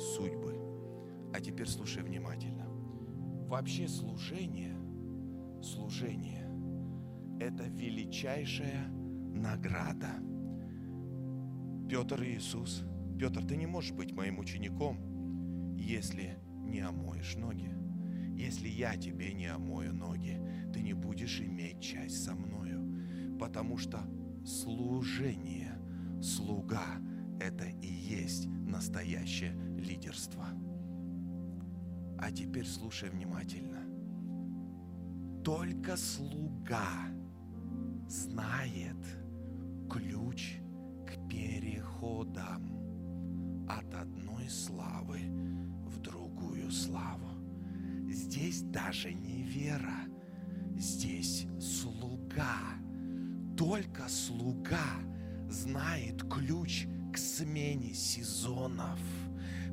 судьбы. 0.00 0.54
А 1.32 1.40
теперь 1.40 1.68
слушай 1.68 2.02
внимательно. 2.02 2.66
Вообще 3.48 3.88
служение, 3.88 4.76
служение– 5.62 6.46
это 7.40 7.64
величайшая 7.64 8.88
награда. 8.88 10.10
Петр 11.88 12.22
и 12.22 12.36
Иисус, 12.36 12.84
Петр, 13.18 13.44
ты 13.44 13.56
не 13.56 13.66
можешь 13.66 13.92
быть 13.92 14.12
моим 14.12 14.38
учеником, 14.38 15.76
если 15.76 16.38
не 16.64 16.80
омоешь 16.80 17.36
ноги. 17.36 17.70
Если 18.36 18.68
я 18.68 18.96
тебе 18.96 19.32
не 19.32 19.46
омою 19.46 19.94
ноги, 19.94 20.40
ты 20.72 20.80
не 20.80 20.92
будешь 20.92 21.40
иметь 21.40 21.80
часть 21.80 22.22
со 22.24 22.34
мною. 22.34 23.38
Потому 23.38 23.78
что 23.78 24.00
служение, 24.44 25.78
слуга– 26.22 27.00
это 27.40 27.64
и 27.64 27.88
есть 27.88 28.48
настоящее 28.68 29.52
лидерство. 29.76 30.46
А 32.18 32.30
теперь 32.30 32.66
слушай 32.66 33.10
внимательно. 33.10 33.78
Только 35.44 35.96
слуга 35.96 37.08
знает 38.08 38.96
ключ 39.90 40.58
к 41.06 41.28
переходам 41.28 42.78
от 43.68 43.94
одной 43.94 44.48
славы 44.48 45.20
в 45.86 46.00
другую 46.00 46.70
славу. 46.70 47.28
Здесь 48.10 48.62
даже 48.62 49.12
не 49.12 49.42
вера, 49.42 50.06
здесь 50.76 51.46
слуга. 51.60 52.76
Только 53.56 54.08
слуга 54.08 54.86
знает 55.48 56.22
ключ 56.22 56.86
к 57.12 57.18
смене 57.18 57.94
сезонов, 57.94 58.98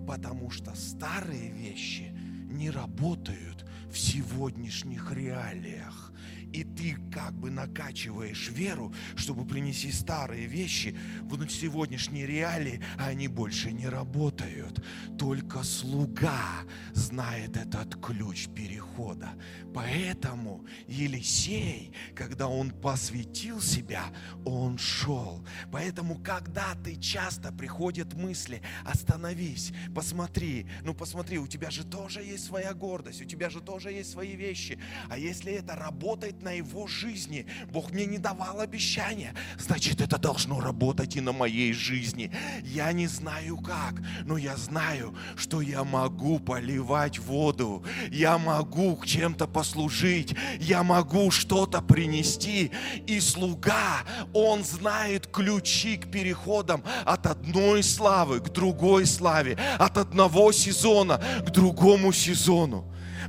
потому 0.07 0.49
что 0.49 0.73
старые 0.75 1.51
вещи 1.51 2.11
не 2.49 2.69
работают 2.69 3.65
в 3.89 3.97
сегодняшних 3.97 5.11
реалиях 5.11 6.13
и 6.55 6.63
ты 6.63 6.95
как 7.11 7.33
бы 7.33 7.51
накачиваешь 7.51 8.49
веру, 8.49 8.93
чтобы 9.17 9.45
принести 9.45 9.91
старые 9.91 10.45
вещи 10.45 10.97
в 11.23 11.49
сегодняшние 11.49 12.25
реалии, 12.25 12.81
а 12.97 13.07
они 13.07 13.27
больше 13.27 13.73
не 13.73 13.89
работают. 13.89 14.81
Только 15.19 15.63
слуга 15.63 16.61
знает 16.93 17.57
этот 17.57 18.01
ключ 18.01 18.47
перехода. 18.47 19.31
Поэтому 19.73 20.65
Елисей, 20.87 21.91
когда 22.15 22.47
он 22.47 22.71
посвятил 22.71 23.59
себя, 23.59 24.05
он 24.45 24.77
шел. 24.77 25.45
Поэтому, 25.73 26.17
когда 26.19 26.73
ты 26.85 26.95
часто 26.95 27.51
приходят 27.51 28.13
мысли, 28.13 28.61
остановись, 28.85 29.73
посмотри, 29.93 30.67
ну 30.83 30.93
посмотри, 30.93 31.37
у 31.37 31.47
тебя 31.47 31.69
же 31.69 31.83
тоже 31.83 32.23
есть 32.23 32.45
своя 32.45 32.73
гордость, 32.73 33.21
у 33.21 33.25
тебя 33.25 33.49
же 33.49 33.59
тоже 33.59 33.91
есть 33.91 34.11
свои 34.11 34.37
вещи. 34.37 34.79
А 35.09 35.17
если 35.17 35.51
это 35.51 35.75
работает 35.75 36.44
на 36.45 36.51
его 36.51 36.85
жизни. 36.85 37.47
Бог 37.73 37.91
мне 37.91 38.05
не 38.05 38.19
давал 38.19 38.61
обещания. 38.61 39.33
Значит, 39.57 39.99
это 39.99 40.19
должно 40.19 40.59
работать 40.59 41.15
и 41.15 41.21
на 41.21 41.31
моей 41.31 41.73
жизни. 41.73 42.31
Я 42.63 42.91
не 42.91 43.07
знаю 43.07 43.57
как, 43.57 43.95
но 44.25 44.37
я 44.37 44.55
знаю, 44.55 45.15
что 45.35 45.59
я 45.59 45.83
могу 45.83 46.37
поливать 46.37 47.17
воду. 47.17 47.83
Я 48.11 48.37
могу 48.37 49.01
чем-то 49.03 49.47
послужить. 49.47 50.35
Я 50.59 50.83
могу 50.83 51.31
что-то 51.31 51.81
принести. 51.81 52.71
И 53.07 53.19
слуга, 53.19 54.03
он 54.31 54.63
знает 54.63 55.25
ключи 55.25 55.97
к 55.97 56.11
переходам 56.11 56.83
от 57.05 57.25
одной 57.25 57.81
славы 57.81 58.39
к 58.39 58.49
другой 58.49 59.07
славе, 59.07 59.57
от 59.79 59.97
одного 59.97 60.51
сезона 60.51 61.19
к 61.39 61.49
другому 61.49 62.13
сезону 62.13 62.85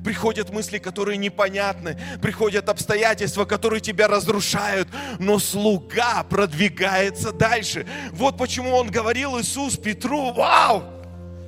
приходят 0.06 0.50
мысли, 0.50 0.78
которые 0.78 1.16
непонятны, 1.16 1.98
приходят 2.22 2.68
обстоятельства, 2.68 3.44
которые 3.44 3.80
тебя 3.80 4.06
разрушают, 4.06 4.86
но 5.18 5.40
слуга 5.40 6.22
продвигается 6.22 7.32
дальше. 7.32 7.84
Вот 8.12 8.38
почему 8.38 8.76
он 8.76 8.88
говорил 8.88 9.36
Иисус 9.40 9.76
Петру, 9.76 10.32
вау, 10.32 10.84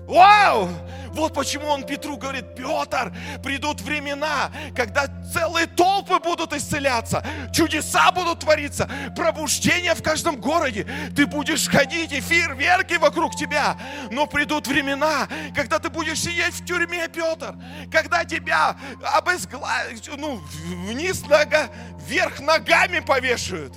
вау, 0.08 0.70
вот 1.12 1.34
почему 1.34 1.66
он 1.66 1.84
Петру 1.84 2.16
говорит, 2.16 2.54
Петр, 2.54 3.12
придут 3.42 3.80
времена, 3.80 4.50
когда 4.74 5.06
целые 5.32 5.66
толпы 5.66 6.18
будут 6.18 6.52
исцеляться, 6.52 7.24
чудеса 7.52 8.10
будут 8.12 8.40
твориться, 8.40 8.88
пробуждение 9.14 9.94
в 9.94 10.02
каждом 10.02 10.40
городе. 10.40 10.86
Ты 11.14 11.26
будешь 11.26 11.68
ходить, 11.68 12.12
и 12.12 12.20
фейерверки 12.20 12.94
вокруг 12.94 13.36
тебя. 13.36 13.78
Но 14.10 14.26
придут 14.26 14.66
времена, 14.66 15.28
когда 15.54 15.78
ты 15.78 15.90
будешь 15.90 16.20
сидеть 16.20 16.54
в 16.54 16.64
тюрьме, 16.64 17.08
Петр, 17.08 17.54
когда 17.92 18.24
тебя 18.24 18.76
обезглавят, 19.14 20.08
ну, 20.16 20.40
вниз 20.86 21.26
нога, 21.26 21.68
вверх 22.06 22.40
ногами 22.40 23.00
повешают. 23.00 23.74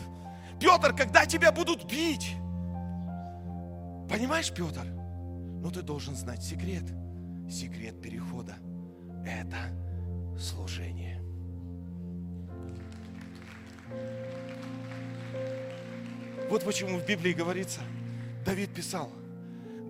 Петр, 0.60 0.94
когда 0.94 1.26
тебя 1.26 1.52
будут 1.52 1.86
бить. 1.86 2.36
Понимаешь, 4.08 4.52
Петр? 4.52 5.01
Но 5.62 5.70
ты 5.70 5.82
должен 5.82 6.16
знать 6.16 6.44
секрет– 6.44 6.84
секрет 7.52 8.02
перехода– 8.02 8.56
это 9.26 9.58
служение. 10.40 11.22
Вот 16.50 16.64
почему 16.64 16.98
в 16.98 17.06
Библии 17.06 17.34
говорится, 17.34 17.82
Давид 18.46 18.74
писал, 18.74 19.12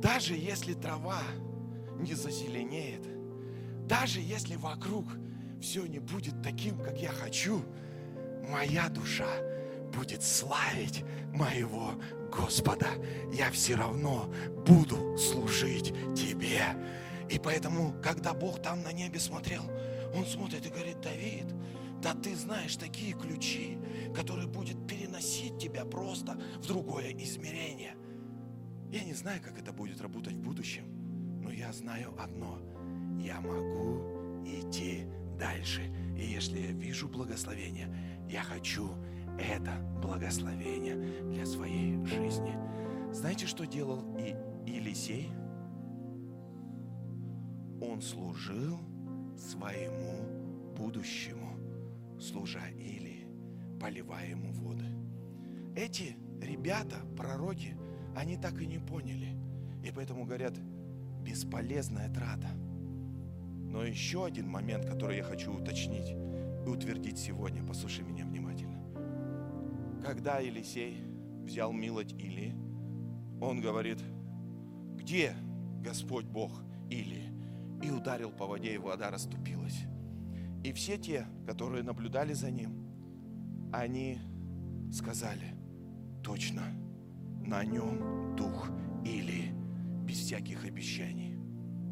даже 0.01 0.35
если 0.35 0.73
трава 0.73 1.21
не 1.99 2.13
зазеленеет, 2.13 3.07
даже 3.87 4.19
если 4.19 4.55
вокруг 4.55 5.05
все 5.61 5.85
не 5.85 5.99
будет 5.99 6.41
таким, 6.43 6.77
как 6.79 6.99
я 6.99 7.09
хочу, 7.09 7.63
моя 8.49 8.89
душа 8.89 9.29
будет 9.91 10.23
славить 10.23 11.03
моего 11.33 11.93
Господа. 12.31 12.87
Я 13.31 13.51
все 13.51 13.75
равно 13.75 14.31
буду 14.65 15.17
служить 15.17 15.93
Тебе. 16.15 16.61
И 17.29 17.39
поэтому, 17.39 17.93
когда 18.01 18.33
Бог 18.33 18.61
там 18.61 18.81
на 18.83 18.91
небе 18.91 19.19
смотрел, 19.19 19.63
Он 20.13 20.25
смотрит 20.25 20.65
и 20.65 20.69
говорит, 20.69 20.99
Давид, 21.01 21.45
да 22.01 22.13
ты 22.13 22.35
знаешь 22.35 22.75
такие 22.75 23.13
ключи, 23.13 23.77
которые 24.15 24.47
будет 24.47 24.87
переносить 24.87 25.57
тебя 25.59 25.85
просто 25.85 26.39
в 26.61 26.65
другое 26.65 27.11
измерение. 27.11 27.95
Я 28.91 29.03
не 29.03 29.13
знаю, 29.13 29.41
как 29.41 29.59
это 29.59 29.71
будет 29.71 30.01
работать 30.01 30.33
в 30.33 30.41
будущем, 30.41 30.83
но 31.41 31.51
я 31.51 31.71
знаю 31.71 32.13
одно. 32.19 32.59
Я 33.19 33.39
могу 33.39 34.43
идти 34.45 35.05
дальше. 35.39 35.81
И 36.17 36.25
если 36.25 36.59
я 36.59 36.71
вижу 36.71 37.07
благословение, 37.07 37.87
я 38.29 38.43
хочу 38.43 38.89
это 39.41 39.71
благословение 40.01 40.95
для 41.23 41.45
своей 41.45 42.03
жизни. 42.05 42.53
Знаете, 43.11 43.45
что 43.45 43.65
делал 43.65 44.03
и 44.17 44.35
Елисей? 44.69 45.29
Он 47.81 48.01
служил 48.01 48.77
своему 49.37 50.75
будущему, 50.77 51.57
служа 52.19 52.67
Или, 52.77 53.27
поливая 53.79 54.29
ему 54.29 54.51
воды. 54.53 54.85
Эти 55.75 56.15
ребята, 56.41 56.97
пророки, 57.17 57.75
они 58.15 58.37
так 58.37 58.61
и 58.61 58.67
не 58.67 58.77
поняли. 58.77 59.35
И 59.83 59.91
поэтому 59.91 60.25
говорят, 60.25 60.53
бесполезная 61.23 62.13
трата. 62.13 62.49
Но 63.71 63.83
еще 63.83 64.25
один 64.25 64.47
момент, 64.47 64.85
который 64.85 65.17
я 65.17 65.23
хочу 65.23 65.51
уточнить 65.53 66.11
и 66.65 66.69
утвердить 66.69 67.17
сегодня, 67.17 67.63
послушай 67.63 68.03
меня 68.03 68.25
внимательно. 68.25 68.50
Когда 70.03 70.39
Елисей 70.39 70.97
взял 71.43 71.71
милость 71.71 72.13
Или, 72.13 72.55
он 73.39 73.61
говорит, 73.61 73.99
где 74.95 75.33
Господь 75.83 76.25
Бог 76.25 76.63
Или? 76.89 77.29
И 77.83 77.91
ударил 77.91 78.31
по 78.31 78.45
воде, 78.45 78.75
и 78.75 78.77
вода 78.77 79.11
расступилась. 79.11 79.79
И 80.63 80.73
все 80.73 80.97
те, 80.97 81.25
которые 81.45 81.83
наблюдали 81.83 82.33
за 82.33 82.51
ним, 82.51 82.87
они 83.71 84.19
сказали, 84.91 85.55
точно, 86.23 86.63
на 87.45 87.63
нем 87.63 88.35
дух 88.35 88.69
Или, 89.05 89.53
без 90.03 90.17
всяких 90.17 90.65
обещаний, 90.65 91.35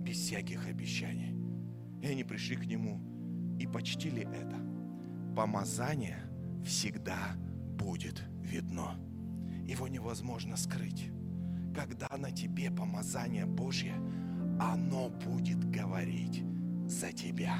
без 0.03 0.17
всяких 0.17 0.67
обещаний. 0.67 1.35
И 2.01 2.07
они 2.07 2.23
пришли 2.23 2.55
к 2.55 2.65
нему 2.65 3.57
и 3.59 3.67
почтили 3.67 4.23
это. 4.23 4.57
Помазание 5.35 6.17
всегда 6.63 7.35
будет 7.79 8.23
видно. 8.41 8.95
Его 9.65 9.87
невозможно 9.87 10.57
скрыть. 10.57 11.09
Когда 11.73 12.09
на 12.17 12.31
тебе 12.31 12.69
помазание 12.69 13.45
Божье, 13.45 13.93
оно 14.59 15.09
будет 15.09 15.63
говорить 15.69 16.43
за 16.85 17.11
тебя. 17.11 17.55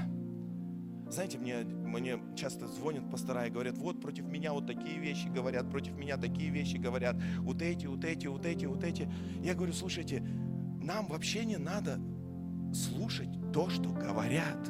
Знаете, 1.10 1.40
мне, 1.40 1.64
мне 1.64 2.20
часто 2.36 2.68
звонят 2.68 3.10
пастора 3.10 3.48
и 3.48 3.50
говорят, 3.50 3.78
вот 3.78 4.00
против 4.00 4.26
меня 4.26 4.54
вот 4.54 4.68
такие 4.68 5.00
вещи 5.00 5.28
говорят, 5.28 5.70
против 5.72 5.94
меня 5.94 6.18
такие 6.18 6.52
вещи 6.52 6.78
говорят, 6.78 7.16
вот 7.40 7.62
эти, 7.62 7.88
вот 7.88 8.04
эти, 8.04 8.28
вот 8.28 8.46
эти, 8.46 8.66
вот 8.66 8.84
эти. 8.84 9.10
Я 9.42 9.56
говорю, 9.56 9.74
слушайте, 9.74 10.22
нам 10.84 11.08
вообще 11.08 11.46
не 11.46 11.58
надо 11.58 12.00
слушать 12.74 13.30
то, 13.52 13.70
что 13.70 13.90
говорят. 13.90 14.70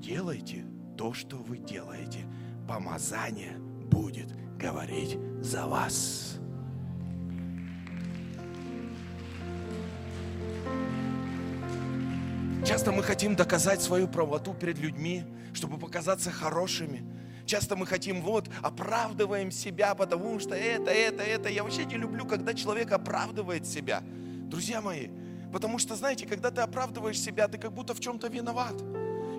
Делайте 0.00 0.66
то, 0.98 1.14
что 1.14 1.36
вы 1.36 1.58
делаете. 1.58 2.26
Помазание 2.68 3.58
будет 3.86 4.28
говорить 4.58 5.18
за 5.40 5.66
вас. 5.66 6.38
Часто 12.66 12.90
мы 12.90 13.04
хотим 13.04 13.36
доказать 13.36 13.80
свою 13.80 14.08
правоту 14.08 14.52
перед 14.52 14.78
людьми, 14.78 15.24
чтобы 15.54 15.78
показаться 15.78 16.32
хорошими. 16.32 17.04
Часто 17.46 17.76
мы 17.76 17.86
хотим, 17.86 18.22
вот, 18.22 18.50
оправдываем 18.60 19.52
себя, 19.52 19.94
потому 19.94 20.40
что 20.40 20.56
это, 20.56 20.90
это, 20.90 21.22
это. 21.22 21.48
Я 21.48 21.62
вообще 21.62 21.84
не 21.84 21.96
люблю, 21.96 22.26
когда 22.26 22.54
человек 22.54 22.90
оправдывает 22.90 23.66
себя. 23.66 24.02
Друзья 24.02 24.80
мои, 24.80 25.08
потому 25.52 25.78
что, 25.78 25.94
знаете, 25.94 26.26
когда 26.26 26.50
ты 26.50 26.60
оправдываешь 26.60 27.20
себя, 27.20 27.46
ты 27.46 27.56
как 27.56 27.72
будто 27.72 27.94
в 27.94 28.00
чем-то 28.00 28.26
виноват. 28.26 28.74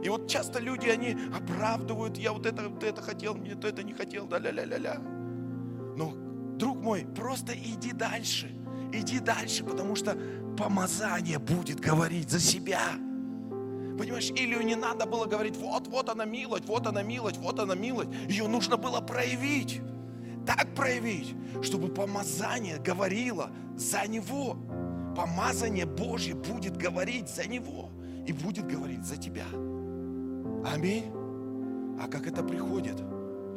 И 0.07 0.09
вот 0.09 0.29
часто 0.29 0.59
люди, 0.59 0.87
они 0.87 1.17
оправдывают, 1.35 2.17
я 2.17 2.31
вот 2.31 2.45
это, 2.45 2.69
вот 2.69 2.81
это 2.81 3.01
хотел, 3.01 3.35
мне 3.35 3.51
это 3.51 3.83
не 3.83 3.91
хотел, 3.91 4.25
да 4.25 4.39
ля 4.39 4.51
ля 4.51 4.63
ля 4.63 4.77
ля 4.77 4.97
Но, 5.97 6.13
друг 6.57 6.81
мой, 6.81 7.05
просто 7.13 7.51
иди 7.51 7.91
дальше, 7.91 8.49
иди 8.93 9.19
дальше, 9.19 9.65
потому 9.65 9.97
что 9.97 10.17
помазание 10.57 11.39
будет 11.39 11.81
говорить 11.81 12.29
за 12.29 12.39
себя. 12.39 12.79
Понимаешь, 13.99 14.31
Илью 14.31 14.61
не 14.61 14.75
надо 14.75 15.05
было 15.05 15.25
говорить, 15.25 15.57
вот, 15.57 15.87
вот 15.89 16.07
она 16.07 16.23
милость, 16.23 16.69
вот 16.69 16.87
она 16.87 17.03
милость, 17.03 17.37
вот 17.39 17.59
она 17.59 17.75
милость. 17.75 18.09
Ее 18.29 18.47
нужно 18.47 18.77
было 18.77 19.01
проявить. 19.01 19.81
Так 20.45 20.73
проявить, 20.73 21.35
чтобы 21.61 21.89
помазание 21.89 22.77
говорило 22.77 23.49
за 23.75 24.07
него. 24.07 24.55
Помазание 25.17 25.85
Божье 25.85 26.33
будет 26.33 26.77
говорить 26.77 27.27
за 27.27 27.45
него 27.45 27.89
и 28.25 28.31
будет 28.31 28.67
говорить 28.67 29.03
за 29.03 29.17
тебя. 29.17 29.43
Аминь. 30.65 31.11
А 31.99 32.07
как 32.07 32.27
это 32.27 32.43
приходит? 32.43 33.01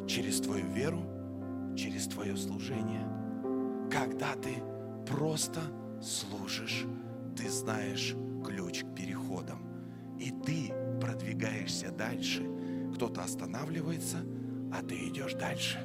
Через 0.07 0.41
твою 0.41 0.65
веру, 0.67 1.03
через 1.75 2.07
твое 2.07 2.35
служение. 2.35 3.07
Когда 3.91 4.33
ты 4.33 4.55
просто 5.05 5.61
служишь, 6.01 6.85
ты 7.35 7.49
знаешь 7.49 8.15
ключ 8.45 8.83
к 8.83 8.95
переходам 8.95 9.71
и 10.21 10.31
ты 10.45 10.71
продвигаешься 11.01 11.91
дальше. 11.91 12.45
Кто-то 12.95 13.23
останавливается, 13.23 14.17
а 14.71 14.83
ты 14.83 14.95
идешь 15.07 15.33
дальше. 15.33 15.79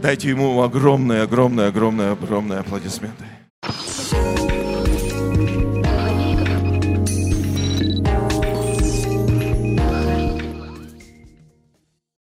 Дайте 0.00 0.30
ему 0.30 0.62
огромные, 0.62 1.22
огромные, 1.22 1.68
огромные, 1.68 2.12
огромные 2.12 2.60
аплодисменты. 2.60 3.24